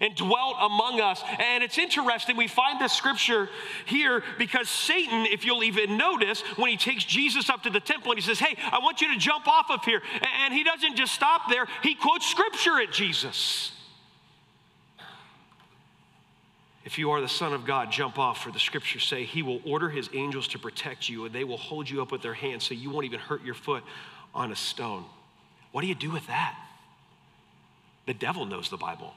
and 0.00 0.14
dwelt 0.14 0.56
among 0.60 1.00
us. 1.00 1.22
And 1.38 1.62
it's 1.62 1.78
interesting, 1.78 2.36
we 2.36 2.48
find 2.48 2.80
this 2.80 2.92
scripture 2.92 3.48
here 3.86 4.22
because 4.38 4.68
Satan, 4.68 5.26
if 5.26 5.44
you'll 5.44 5.64
even 5.64 5.96
notice, 5.96 6.40
when 6.56 6.70
he 6.70 6.76
takes 6.76 7.04
Jesus 7.04 7.48
up 7.48 7.62
to 7.62 7.70
the 7.70 7.80
temple 7.80 8.12
and 8.12 8.20
he 8.20 8.26
says, 8.26 8.38
Hey, 8.38 8.56
I 8.72 8.78
want 8.80 9.00
you 9.00 9.12
to 9.12 9.18
jump 9.18 9.46
off 9.46 9.70
of 9.70 9.84
here. 9.84 10.02
And 10.42 10.52
he 10.52 10.64
doesn't 10.64 10.96
just 10.96 11.14
stop 11.14 11.50
there, 11.50 11.66
he 11.82 11.94
quotes 11.94 12.26
scripture 12.26 12.80
at 12.80 12.92
Jesus. 12.92 13.73
If 16.84 16.98
you 16.98 17.10
are 17.12 17.20
the 17.20 17.28
Son 17.28 17.54
of 17.54 17.64
God, 17.64 17.90
jump 17.90 18.18
off, 18.18 18.42
for 18.42 18.50
the 18.50 18.58
scriptures 18.58 19.04
say 19.04 19.24
he 19.24 19.42
will 19.42 19.60
order 19.64 19.88
his 19.88 20.10
angels 20.12 20.48
to 20.48 20.58
protect 20.58 21.08
you, 21.08 21.24
and 21.24 21.34
they 21.34 21.44
will 21.44 21.56
hold 21.56 21.88
you 21.88 22.02
up 22.02 22.12
with 22.12 22.20
their 22.20 22.34
hands 22.34 22.64
so 22.64 22.74
you 22.74 22.90
won't 22.90 23.06
even 23.06 23.20
hurt 23.20 23.42
your 23.42 23.54
foot 23.54 23.82
on 24.34 24.52
a 24.52 24.56
stone. 24.56 25.04
What 25.72 25.80
do 25.80 25.86
you 25.86 25.94
do 25.94 26.10
with 26.10 26.26
that? 26.26 26.58
The 28.06 28.14
devil 28.14 28.44
knows 28.44 28.68
the 28.68 28.76
Bible. 28.76 29.14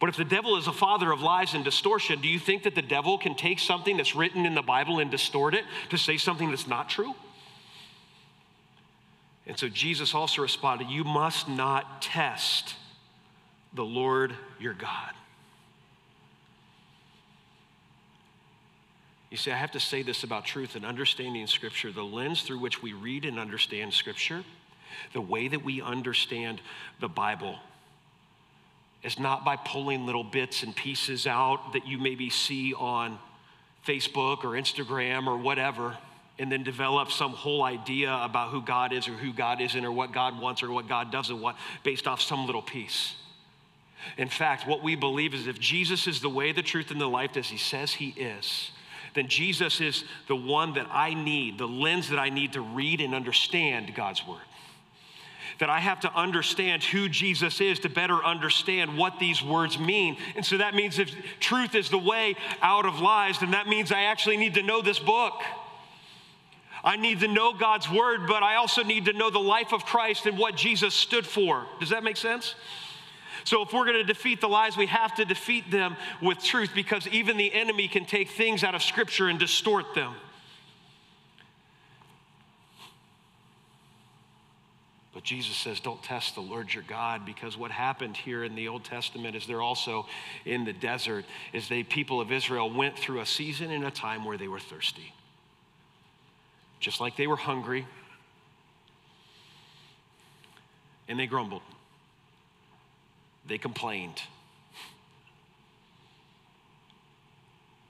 But 0.00 0.08
if 0.10 0.16
the 0.16 0.24
devil 0.24 0.56
is 0.56 0.68
a 0.68 0.72
father 0.72 1.10
of 1.10 1.20
lies 1.22 1.54
and 1.54 1.64
distortion, 1.64 2.20
do 2.20 2.28
you 2.28 2.38
think 2.38 2.62
that 2.62 2.76
the 2.76 2.82
devil 2.82 3.18
can 3.18 3.34
take 3.34 3.58
something 3.58 3.96
that's 3.96 4.14
written 4.14 4.46
in 4.46 4.54
the 4.54 4.62
Bible 4.62 5.00
and 5.00 5.10
distort 5.10 5.54
it 5.54 5.64
to 5.90 5.98
say 5.98 6.16
something 6.18 6.50
that's 6.50 6.68
not 6.68 6.88
true? 6.88 7.14
And 9.44 9.58
so 9.58 9.68
Jesus 9.68 10.14
also 10.14 10.42
responded, 10.42 10.88
You 10.88 11.02
must 11.02 11.48
not 11.48 12.00
test 12.00 12.76
the 13.72 13.84
Lord 13.84 14.34
your 14.60 14.74
God. 14.74 15.14
You 19.30 19.36
see, 19.36 19.50
I 19.50 19.56
have 19.56 19.72
to 19.72 19.80
say 19.80 20.02
this 20.02 20.24
about 20.24 20.44
truth 20.44 20.74
and 20.74 20.86
understanding 20.86 21.46
Scripture. 21.46 21.92
The 21.92 22.02
lens 22.02 22.42
through 22.42 22.60
which 22.60 22.82
we 22.82 22.94
read 22.94 23.24
and 23.24 23.38
understand 23.38 23.92
Scripture, 23.92 24.42
the 25.12 25.20
way 25.20 25.48
that 25.48 25.62
we 25.62 25.82
understand 25.82 26.60
the 27.00 27.08
Bible, 27.08 27.56
is 29.02 29.18
not 29.18 29.44
by 29.44 29.56
pulling 29.56 30.06
little 30.06 30.24
bits 30.24 30.62
and 30.62 30.74
pieces 30.74 31.26
out 31.26 31.72
that 31.74 31.86
you 31.86 31.98
maybe 31.98 32.30
see 32.30 32.72
on 32.74 33.18
Facebook 33.86 34.44
or 34.44 34.50
Instagram 34.50 35.26
or 35.26 35.36
whatever, 35.36 35.96
and 36.38 36.50
then 36.50 36.62
develop 36.62 37.10
some 37.10 37.32
whole 37.32 37.62
idea 37.62 38.12
about 38.22 38.50
who 38.50 38.62
God 38.62 38.92
is 38.92 39.08
or 39.08 39.12
who 39.12 39.32
God 39.32 39.60
isn't 39.60 39.84
or 39.84 39.92
what 39.92 40.12
God 40.12 40.40
wants 40.40 40.62
or 40.62 40.70
what 40.70 40.88
God 40.88 41.12
doesn't 41.12 41.40
want 41.40 41.56
based 41.82 42.06
off 42.06 42.20
some 42.20 42.46
little 42.46 42.62
piece. 42.62 43.14
In 44.16 44.28
fact, 44.28 44.66
what 44.66 44.82
we 44.82 44.94
believe 44.94 45.34
is 45.34 45.46
if 45.46 45.58
Jesus 45.58 46.06
is 46.06 46.20
the 46.20 46.30
way, 46.30 46.52
the 46.52 46.62
truth, 46.62 46.90
and 46.90 47.00
the 47.00 47.08
life 47.08 47.36
as 47.36 47.48
he 47.48 47.58
says 47.58 47.94
he 47.94 48.10
is, 48.10 48.70
then 49.14 49.28
Jesus 49.28 49.80
is 49.80 50.04
the 50.26 50.36
one 50.36 50.74
that 50.74 50.86
I 50.90 51.14
need, 51.14 51.58
the 51.58 51.66
lens 51.66 52.10
that 52.10 52.18
I 52.18 52.28
need 52.28 52.52
to 52.52 52.60
read 52.60 53.00
and 53.00 53.14
understand 53.14 53.94
God's 53.94 54.26
word. 54.26 54.40
That 55.58 55.70
I 55.70 55.80
have 55.80 56.00
to 56.00 56.12
understand 56.14 56.84
who 56.84 57.08
Jesus 57.08 57.60
is 57.60 57.80
to 57.80 57.88
better 57.88 58.24
understand 58.24 58.96
what 58.96 59.18
these 59.18 59.42
words 59.42 59.78
mean. 59.78 60.16
And 60.36 60.46
so 60.46 60.58
that 60.58 60.74
means 60.74 60.98
if 60.98 61.10
truth 61.40 61.74
is 61.74 61.90
the 61.90 61.98
way 61.98 62.36
out 62.62 62.86
of 62.86 63.00
lies, 63.00 63.40
then 63.40 63.50
that 63.50 63.66
means 63.66 63.90
I 63.90 64.02
actually 64.02 64.36
need 64.36 64.54
to 64.54 64.62
know 64.62 64.82
this 64.82 65.00
book. 65.00 65.42
I 66.84 66.96
need 66.96 67.20
to 67.20 67.28
know 67.28 67.52
God's 67.52 67.90
word, 67.90 68.28
but 68.28 68.44
I 68.44 68.54
also 68.54 68.84
need 68.84 69.06
to 69.06 69.12
know 69.12 69.30
the 69.30 69.40
life 69.40 69.72
of 69.72 69.84
Christ 69.84 70.26
and 70.26 70.38
what 70.38 70.54
Jesus 70.54 70.94
stood 70.94 71.26
for. 71.26 71.66
Does 71.80 71.90
that 71.90 72.04
make 72.04 72.16
sense? 72.16 72.54
So, 73.48 73.62
if 73.62 73.72
we're 73.72 73.86
going 73.86 73.96
to 73.96 74.04
defeat 74.04 74.42
the 74.42 74.46
lies, 74.46 74.76
we 74.76 74.84
have 74.88 75.14
to 75.14 75.24
defeat 75.24 75.70
them 75.70 75.96
with 76.20 76.38
truth 76.38 76.68
because 76.74 77.06
even 77.06 77.38
the 77.38 77.50
enemy 77.54 77.88
can 77.88 78.04
take 78.04 78.28
things 78.28 78.62
out 78.62 78.74
of 78.74 78.82
Scripture 78.82 79.28
and 79.28 79.38
distort 79.38 79.94
them. 79.94 80.12
But 85.14 85.22
Jesus 85.22 85.56
says, 85.56 85.80
don't 85.80 86.02
test 86.02 86.34
the 86.34 86.42
Lord 86.42 86.74
your 86.74 86.84
God 86.86 87.24
because 87.24 87.56
what 87.56 87.70
happened 87.70 88.18
here 88.18 88.44
in 88.44 88.54
the 88.54 88.68
Old 88.68 88.84
Testament 88.84 89.34
is 89.34 89.46
they're 89.46 89.62
also 89.62 90.06
in 90.44 90.66
the 90.66 90.74
desert, 90.74 91.24
is 91.54 91.70
the 91.70 91.84
people 91.84 92.20
of 92.20 92.30
Israel 92.30 92.70
went 92.70 92.98
through 92.98 93.20
a 93.20 93.26
season 93.26 93.70
and 93.70 93.82
a 93.82 93.90
time 93.90 94.26
where 94.26 94.36
they 94.36 94.48
were 94.48 94.60
thirsty. 94.60 95.14
Just 96.80 97.00
like 97.00 97.16
they 97.16 97.26
were 97.26 97.36
hungry, 97.36 97.86
and 101.08 101.18
they 101.18 101.26
grumbled. 101.26 101.62
They 103.48 103.58
complained. 103.58 104.22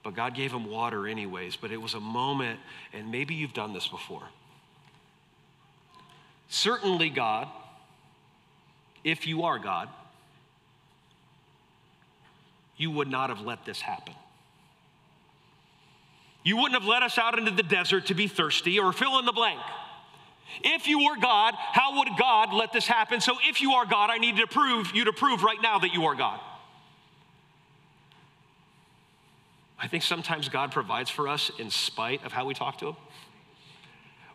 But 0.05 0.15
God 0.15 0.35
gave 0.35 0.53
them 0.53 0.71
water, 0.71 1.07
anyways. 1.07 1.57
But 1.57 1.73
it 1.73 1.83
was 1.83 1.95
a 1.95 2.01
moment, 2.01 2.61
and 2.93 3.11
maybe 3.11 3.35
you've 3.35 3.53
done 3.53 3.75
this 3.75 3.89
before. 3.89 4.23
Certainly, 6.49 7.11
God, 7.11 7.49
if 9.05 9.27
you 9.27 9.43
are 9.43 9.59
God, 9.59 9.89
you 12.77 12.91
would 12.93 13.09
not 13.09 13.29
have 13.29 13.45
let 13.45 13.65
this 13.67 13.81
happen. 13.81 14.15
You 16.45 16.57
wouldn't 16.57 16.81
have 16.81 16.89
let 16.89 17.03
us 17.03 17.19
out 17.19 17.37
into 17.37 17.51
the 17.51 17.65
desert 17.65 18.07
to 18.07 18.15
be 18.15 18.29
thirsty 18.29 18.79
or 18.79 18.93
fill 18.93 19.19
in 19.19 19.27
the 19.27 19.33
blank. 19.33 19.61
If 20.63 20.89
you 20.89 20.99
were 20.99 21.17
God, 21.21 21.55
how 21.57 21.99
would 21.99 22.09
God 22.19 22.53
let 22.53 22.73
this 22.73 22.87
happen? 22.87 23.21
So 23.21 23.37
if 23.49 23.61
you 23.61 23.73
are 23.73 23.87
God, 23.87 24.11
I 24.11 24.19
need 24.19 24.37
to 24.39 24.47
prove 24.47 24.95
you 24.95 25.05
to 25.05 25.13
prove 25.13 25.43
right 25.43 25.61
now 25.63 25.79
that 25.79 25.93
you 25.93 26.05
are 26.05 26.15
God. 26.15 26.41
I 29.79 29.87
think 29.87 30.03
sometimes 30.03 30.49
God 30.49 30.73
provides 30.73 31.11
for 31.11 31.29
us 31.29 31.51
in 31.59 31.71
spite 31.71 32.25
of 32.25 32.33
how 32.33 32.47
we 32.47 32.55
talk 32.55 32.79
to 32.79 32.89
Him, 32.89 32.97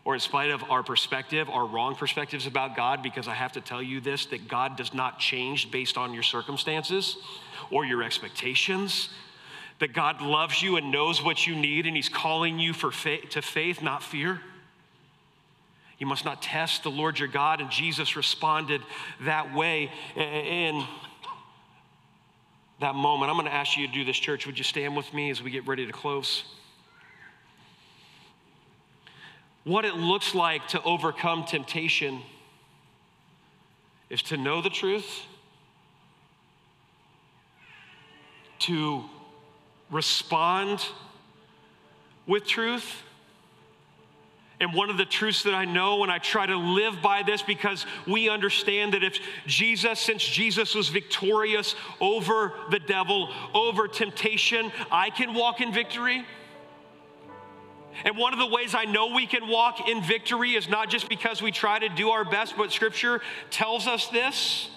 or 0.04 0.14
in 0.14 0.20
spite 0.20 0.50
of 0.50 0.62
our 0.70 0.82
perspective, 0.82 1.50
our 1.50 1.66
wrong 1.66 1.94
perspectives 1.94 2.46
about 2.46 2.76
God, 2.76 3.02
because 3.02 3.28
I 3.28 3.34
have 3.34 3.52
to 3.52 3.60
tell 3.60 3.82
you 3.82 4.00
this 4.00 4.26
that 4.26 4.48
God 4.48 4.76
does 4.76 4.94
not 4.94 5.18
change 5.18 5.70
based 5.70 5.98
on 5.98 6.14
your 6.14 6.22
circumstances 6.22 7.18
or 7.70 7.84
your 7.84 8.02
expectations. 8.02 9.10
That 9.80 9.92
God 9.92 10.22
loves 10.22 10.62
you 10.62 10.76
and 10.76 10.92
knows 10.92 11.22
what 11.22 11.46
you 11.46 11.56
need, 11.56 11.84
and 11.86 11.96
He's 11.96 12.08
calling 12.08 12.58
you 12.58 12.72
for 12.72 12.90
faith, 12.90 13.30
to 13.30 13.42
faith, 13.42 13.82
not 13.82 14.02
fear. 14.02 14.40
You 15.98 16.06
must 16.06 16.24
not 16.24 16.42
test 16.42 16.82
the 16.82 16.90
Lord 16.90 17.18
your 17.18 17.28
God, 17.28 17.60
and 17.60 17.70
Jesus 17.70 18.16
responded 18.16 18.82
that 19.20 19.54
way. 19.54 19.90
in 20.16 20.84
that 22.80 22.94
moment. 22.94 23.30
I'm 23.30 23.36
going 23.36 23.46
to 23.46 23.54
ask 23.54 23.76
you 23.76 23.86
to 23.86 23.92
do 23.92 24.04
this, 24.04 24.16
church. 24.18 24.46
Would 24.46 24.58
you 24.58 24.64
stand 24.64 24.96
with 24.96 25.12
me 25.14 25.30
as 25.30 25.42
we 25.42 25.50
get 25.50 25.66
ready 25.66 25.86
to 25.86 25.92
close? 25.92 26.44
What 29.64 29.84
it 29.84 29.94
looks 29.94 30.34
like 30.34 30.68
to 30.68 30.82
overcome 30.82 31.44
temptation 31.44 32.20
is 34.10 34.22
to 34.24 34.36
know 34.36 34.60
the 34.60 34.68
truth, 34.68 35.22
to 38.60 39.04
respond 39.90 40.84
with 42.26 42.46
truth, 42.46 43.02
and 44.60 44.72
one 44.72 44.88
of 44.88 44.96
the 44.96 45.04
truths 45.04 45.42
that 45.42 45.54
I 45.54 45.64
know, 45.64 46.02
and 46.04 46.12
I 46.12 46.18
try 46.18 46.46
to 46.46 46.56
live 46.56 47.02
by 47.02 47.22
this 47.22 47.42
because 47.42 47.86
we 48.06 48.28
understand 48.28 48.94
that 48.94 49.02
if 49.02 49.18
Jesus, 49.46 49.98
since 49.98 50.22
Jesus 50.24 50.74
was 50.74 50.88
victorious 50.88 51.74
over 52.00 52.52
the 52.70 52.78
devil, 52.78 53.30
over 53.52 53.88
temptation, 53.88 54.70
I 54.92 55.10
can 55.10 55.34
walk 55.34 55.60
in 55.60 55.72
victory. 55.72 56.24
And 58.04 58.16
one 58.16 58.32
of 58.32 58.38
the 58.38 58.46
ways 58.46 58.74
I 58.74 58.84
know 58.84 59.14
we 59.14 59.26
can 59.26 59.48
walk 59.48 59.88
in 59.88 60.02
victory 60.02 60.54
is 60.54 60.68
not 60.68 60.88
just 60.88 61.08
because 61.08 61.42
we 61.42 61.50
try 61.50 61.78
to 61.78 61.88
do 61.88 62.10
our 62.10 62.24
best, 62.24 62.56
but 62.56 62.72
Scripture 62.72 63.20
tells 63.50 63.86
us 63.86 64.08
this 64.08 64.70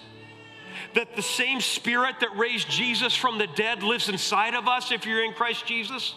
that 0.94 1.14
the 1.16 1.22
same 1.22 1.60
Spirit 1.60 2.16
that 2.20 2.34
raised 2.36 2.68
Jesus 2.70 3.14
from 3.14 3.36
the 3.36 3.46
dead 3.46 3.82
lives 3.82 4.08
inside 4.08 4.54
of 4.54 4.66
us 4.66 4.90
if 4.90 5.04
you're 5.04 5.24
in 5.24 5.32
Christ 5.32 5.66
Jesus. 5.66 6.14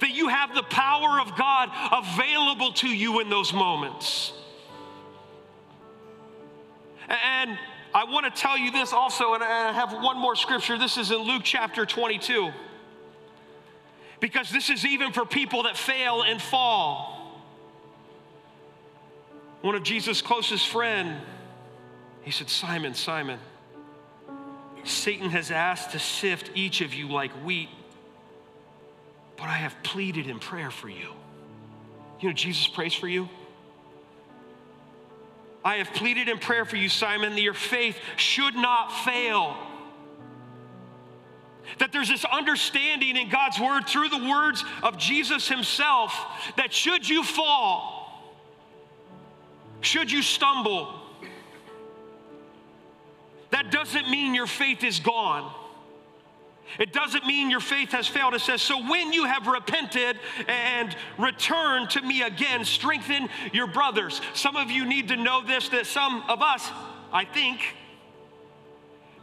That 0.00 0.10
you 0.10 0.28
have 0.28 0.54
the 0.54 0.62
power 0.62 1.20
of 1.20 1.36
God 1.36 1.70
available 1.92 2.72
to 2.74 2.88
you 2.88 3.20
in 3.20 3.30
those 3.30 3.52
moments. 3.52 4.32
And 7.08 7.58
I 7.92 8.04
want 8.04 8.32
to 8.32 8.40
tell 8.40 8.56
you 8.56 8.70
this 8.70 8.92
also, 8.92 9.34
and 9.34 9.42
I 9.42 9.72
have 9.72 9.92
one 9.92 10.16
more 10.16 10.36
scripture. 10.36 10.78
This 10.78 10.96
is 10.96 11.10
in 11.10 11.18
Luke 11.18 11.42
chapter 11.44 11.84
22. 11.84 12.50
Because 14.20 14.50
this 14.50 14.70
is 14.70 14.84
even 14.84 15.12
for 15.12 15.24
people 15.24 15.64
that 15.64 15.76
fail 15.76 16.22
and 16.22 16.40
fall. 16.40 17.42
One 19.62 19.74
of 19.74 19.82
Jesus' 19.82 20.22
closest 20.22 20.68
friend, 20.68 21.20
he 22.22 22.30
said, 22.30 22.48
Simon, 22.48 22.94
Simon, 22.94 23.40
Satan 24.84 25.30
has 25.30 25.50
asked 25.50 25.92
to 25.92 25.98
sift 25.98 26.50
each 26.54 26.80
of 26.80 26.94
you 26.94 27.08
like 27.08 27.32
wheat 27.44 27.68
but 29.40 29.48
I 29.48 29.54
have 29.54 29.74
pleaded 29.82 30.26
in 30.26 30.38
prayer 30.38 30.70
for 30.70 30.90
you. 30.90 31.08
You 32.20 32.28
know, 32.28 32.34
Jesus 32.34 32.68
prays 32.68 32.92
for 32.92 33.08
you. 33.08 33.28
I 35.64 35.76
have 35.76 35.92
pleaded 35.94 36.28
in 36.28 36.38
prayer 36.38 36.66
for 36.66 36.76
you, 36.76 36.90
Simon, 36.90 37.34
that 37.34 37.40
your 37.40 37.54
faith 37.54 37.96
should 38.16 38.54
not 38.54 38.92
fail. 39.04 39.56
That 41.78 41.90
there's 41.92 42.08
this 42.08 42.24
understanding 42.26 43.16
in 43.16 43.30
God's 43.30 43.58
word 43.58 43.86
through 43.86 44.10
the 44.10 44.28
words 44.28 44.64
of 44.82 44.98
Jesus 44.98 45.48
himself 45.48 46.14
that 46.56 46.72
should 46.72 47.08
you 47.08 47.22
fall, 47.22 48.36
should 49.80 50.12
you 50.12 50.20
stumble, 50.20 50.94
that 53.50 53.70
doesn't 53.70 54.10
mean 54.10 54.34
your 54.34 54.46
faith 54.46 54.84
is 54.84 55.00
gone. 55.00 55.54
It 56.78 56.92
doesn't 56.92 57.26
mean 57.26 57.50
your 57.50 57.60
faith 57.60 57.90
has 57.92 58.06
failed. 58.06 58.34
It 58.34 58.40
says, 58.40 58.62
So 58.62 58.78
when 58.88 59.12
you 59.12 59.24
have 59.24 59.46
repented 59.46 60.18
and 60.48 60.94
returned 61.18 61.90
to 61.90 62.02
me 62.02 62.22
again, 62.22 62.64
strengthen 62.64 63.28
your 63.52 63.66
brothers. 63.66 64.20
Some 64.34 64.56
of 64.56 64.70
you 64.70 64.84
need 64.84 65.08
to 65.08 65.16
know 65.16 65.44
this 65.44 65.68
that 65.70 65.86
some 65.86 66.22
of 66.28 66.42
us, 66.42 66.70
I 67.12 67.24
think, 67.24 67.60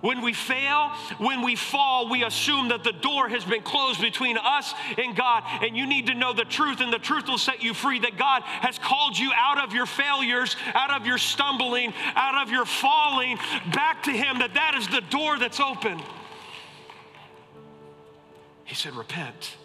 when 0.01 0.21
we 0.21 0.33
fail, 0.33 0.89
when 1.17 1.41
we 1.41 1.55
fall, 1.55 2.09
we 2.09 2.23
assume 2.23 2.67
that 2.67 2.83
the 2.83 2.91
door 2.91 3.29
has 3.29 3.43
been 3.43 3.63
closed 3.63 3.99
between 3.99 4.37
us 4.37 4.73
and 4.95 5.15
God. 5.15 5.43
And 5.63 5.75
you 5.75 5.87
need 5.87 6.05
to 6.07 6.13
know 6.13 6.33
the 6.33 6.45
truth, 6.45 6.81
and 6.81 6.93
the 6.93 6.99
truth 6.99 7.27
will 7.27 7.39
set 7.39 7.63
you 7.63 7.73
free 7.73 7.99
that 7.99 8.15
God 8.15 8.43
has 8.43 8.77
called 8.77 9.17
you 9.17 9.31
out 9.35 9.57
of 9.57 9.73
your 9.73 9.87
failures, 9.87 10.55
out 10.75 10.91
of 10.91 11.07
your 11.07 11.17
stumbling, 11.17 11.93
out 12.15 12.35
of 12.35 12.51
your 12.51 12.65
falling, 12.65 13.37
back 13.73 14.03
to 14.03 14.11
Him, 14.11 14.37
that 14.39 14.53
that 14.53 14.75
is 14.75 14.87
the 14.87 15.01
door 15.09 15.39
that's 15.39 15.59
open. 15.59 15.99
He 18.67 18.75
said, 18.75 18.93
Repent. 18.95 19.55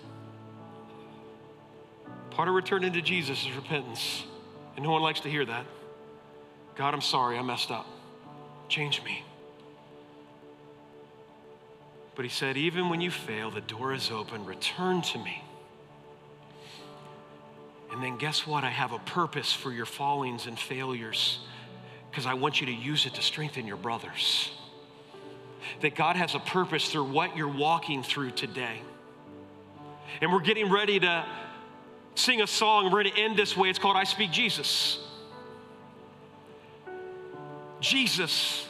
Part 2.31 2.49
of 2.49 2.55
returning 2.55 2.95
to 2.95 3.03
Jesus 3.03 3.45
is 3.45 3.53
repentance. 3.55 4.25
And 4.77 4.85
no 4.85 4.93
one 4.93 5.03
likes 5.03 5.21
to 5.21 5.29
hear 5.29 5.45
that. 5.45 5.67
God, 6.77 6.95
I'm 6.95 7.03
sorry, 7.03 7.37
I 7.37 7.43
messed 7.43 7.71
up. 7.71 7.87
Change 8.69 9.03
me. 9.05 9.23
But 12.15 12.25
he 12.25 12.31
said, 12.31 12.57
Even 12.57 12.89
when 12.89 13.01
you 13.01 13.11
fail, 13.11 13.51
the 13.51 13.61
door 13.61 13.93
is 13.93 14.11
open. 14.11 14.47
Return 14.47 15.03
to 15.03 15.19
me. 15.19 15.43
And 17.91 18.03
then 18.03 18.17
guess 18.17 18.47
what? 18.47 18.65
I 18.65 18.71
have 18.71 18.93
a 18.93 18.99
purpose 19.01 19.53
for 19.53 19.71
your 19.73 19.85
fallings 19.85 20.47
and 20.47 20.59
failures 20.59 21.41
because 22.11 22.25
I 22.25 22.35
want 22.35 22.61
you 22.61 22.67
to 22.67 22.73
use 22.73 23.05
it 23.05 23.15
to 23.15 23.23
strengthen 23.23 23.67
your 23.67 23.77
brothers. 23.77 24.53
That 25.81 25.97
God 25.97 26.17
has 26.17 26.35
a 26.35 26.39
purpose 26.39 26.89
through 26.89 27.11
what 27.11 27.37
you're 27.37 27.49
walking 27.49 28.03
through 28.03 28.31
today. 28.31 28.81
And 30.21 30.33
we're 30.33 30.41
getting 30.41 30.71
ready 30.71 31.01
to 31.01 31.25
sing 32.15 32.43
a 32.43 32.47
song. 32.47 32.85
We're 32.85 33.03
going 33.03 33.15
to 33.15 33.21
end 33.21 33.37
this 33.37 33.57
way. 33.57 33.71
It's 33.71 33.79
called 33.79 33.97
I 33.97 34.05
Speak 34.05 34.31
Jesus. 34.31 34.99
Jesus. 37.81 38.67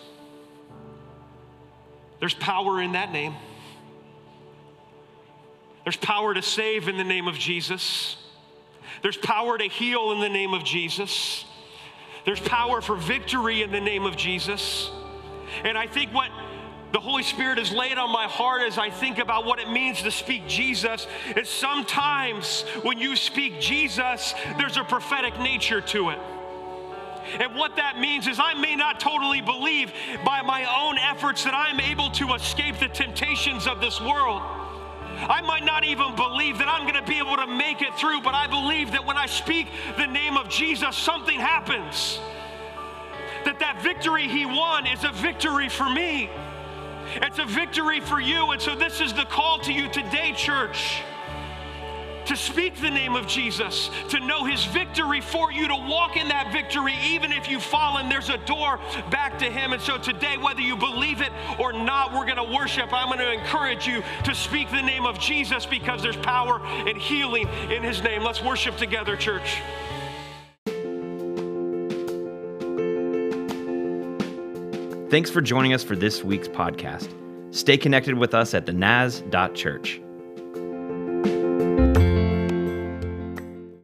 There's 2.20 2.34
power 2.34 2.80
in 2.80 2.92
that 2.92 3.12
name. 3.12 3.34
There's 5.84 5.96
power 5.96 6.32
to 6.32 6.42
save 6.42 6.88
in 6.88 6.96
the 6.96 7.04
name 7.04 7.26
of 7.26 7.36
Jesus. 7.36 8.16
There's 9.02 9.16
power 9.16 9.58
to 9.58 9.64
heal 9.64 10.12
in 10.12 10.20
the 10.20 10.28
name 10.28 10.54
of 10.54 10.62
Jesus. 10.64 11.44
There's 12.24 12.40
power 12.40 12.80
for 12.80 12.94
victory 12.94 13.62
in 13.62 13.72
the 13.72 13.80
name 13.80 14.06
of 14.06 14.16
Jesus. 14.16 14.90
And 15.64 15.76
I 15.76 15.86
think 15.88 16.14
what 16.14 16.30
the 16.92 17.00
Holy 17.00 17.22
Spirit 17.22 17.58
has 17.58 17.72
laid 17.72 17.96
on 17.96 18.10
my 18.12 18.24
heart 18.24 18.62
as 18.62 18.76
I 18.76 18.90
think 18.90 19.18
about 19.18 19.46
what 19.46 19.58
it 19.58 19.70
means 19.70 20.02
to 20.02 20.10
speak 20.10 20.46
Jesus 20.46 21.06
is 21.36 21.48
sometimes 21.48 22.62
when 22.82 22.98
you 22.98 23.16
speak 23.16 23.60
Jesus, 23.60 24.34
there's 24.58 24.76
a 24.76 24.84
prophetic 24.84 25.38
nature 25.40 25.80
to 25.80 26.10
it. 26.10 26.18
And 27.38 27.54
what 27.54 27.76
that 27.76 27.98
means 27.98 28.26
is, 28.26 28.38
I 28.38 28.54
may 28.54 28.76
not 28.76 29.00
totally 29.00 29.40
believe 29.40 29.92
by 30.24 30.42
my 30.42 30.64
own 30.64 30.98
efforts 30.98 31.44
that 31.44 31.54
I'm 31.54 31.80
able 31.80 32.10
to 32.10 32.34
escape 32.34 32.78
the 32.78 32.88
temptations 32.88 33.66
of 33.66 33.80
this 33.80 34.00
world. 34.00 34.42
I 35.28 35.40
might 35.40 35.64
not 35.64 35.84
even 35.84 36.16
believe 36.16 36.58
that 36.58 36.68
I'm 36.68 36.82
going 36.82 37.02
to 37.02 37.08
be 37.08 37.18
able 37.18 37.36
to 37.36 37.46
make 37.46 37.80
it 37.80 37.94
through, 37.94 38.22
but 38.22 38.34
I 38.34 38.48
believe 38.48 38.92
that 38.92 39.06
when 39.06 39.16
I 39.16 39.26
speak 39.26 39.68
the 39.96 40.06
name 40.06 40.36
of 40.36 40.48
Jesus, 40.48 40.96
something 40.96 41.38
happens. 41.38 42.18
That 43.44 43.60
that 43.60 43.80
victory 43.82 44.28
he 44.28 44.46
won 44.46 44.86
is 44.86 45.04
a 45.04 45.12
victory 45.12 45.68
for 45.68 45.88
me. 45.88 46.28
It's 47.16 47.38
a 47.38 47.44
victory 47.44 48.00
for 48.00 48.20
you. 48.20 48.50
And 48.52 48.60
so, 48.60 48.74
this 48.74 49.00
is 49.00 49.12
the 49.12 49.24
call 49.24 49.58
to 49.60 49.72
you 49.72 49.88
today, 49.88 50.32
church 50.36 51.02
to 52.26 52.36
speak 52.36 52.80
the 52.80 52.90
name 52.90 53.16
of 53.16 53.26
Jesus, 53.26 53.90
to 54.08 54.20
know 54.20 54.44
his 54.44 54.64
victory 54.66 55.20
for 55.20 55.52
you, 55.52 55.68
to 55.68 55.74
walk 55.74 56.16
in 56.16 56.28
that 56.28 56.52
victory, 56.52 56.94
even 57.02 57.32
if 57.32 57.50
you've 57.50 57.62
fallen, 57.62 58.08
there's 58.08 58.28
a 58.28 58.38
door 58.38 58.78
back 59.10 59.38
to 59.38 59.46
him. 59.46 59.72
And 59.72 59.82
so 59.82 59.98
today, 59.98 60.36
whether 60.36 60.60
you 60.60 60.76
believe 60.76 61.20
it 61.20 61.32
or 61.58 61.72
not, 61.72 62.12
we're 62.12 62.24
going 62.24 62.36
to 62.36 62.56
worship. 62.56 62.92
I'm 62.92 63.08
going 63.08 63.18
to 63.18 63.32
encourage 63.32 63.86
you 63.86 64.02
to 64.24 64.34
speak 64.34 64.70
the 64.70 64.82
name 64.82 65.04
of 65.04 65.18
Jesus 65.18 65.66
because 65.66 66.02
there's 66.02 66.16
power 66.16 66.60
and 66.64 66.96
healing 66.96 67.48
in 67.70 67.82
his 67.82 68.02
name. 68.02 68.22
Let's 68.22 68.42
worship 68.42 68.76
together, 68.76 69.16
church. 69.16 69.60
Thanks 75.12 75.28
for 75.28 75.42
joining 75.42 75.74
us 75.74 75.84
for 75.84 75.94
this 75.94 76.24
week's 76.24 76.48
podcast. 76.48 77.12
Stay 77.54 77.76
connected 77.76 78.14
with 78.14 78.32
us 78.32 78.54
at 78.54 78.64
thenaz.church. 78.64 80.00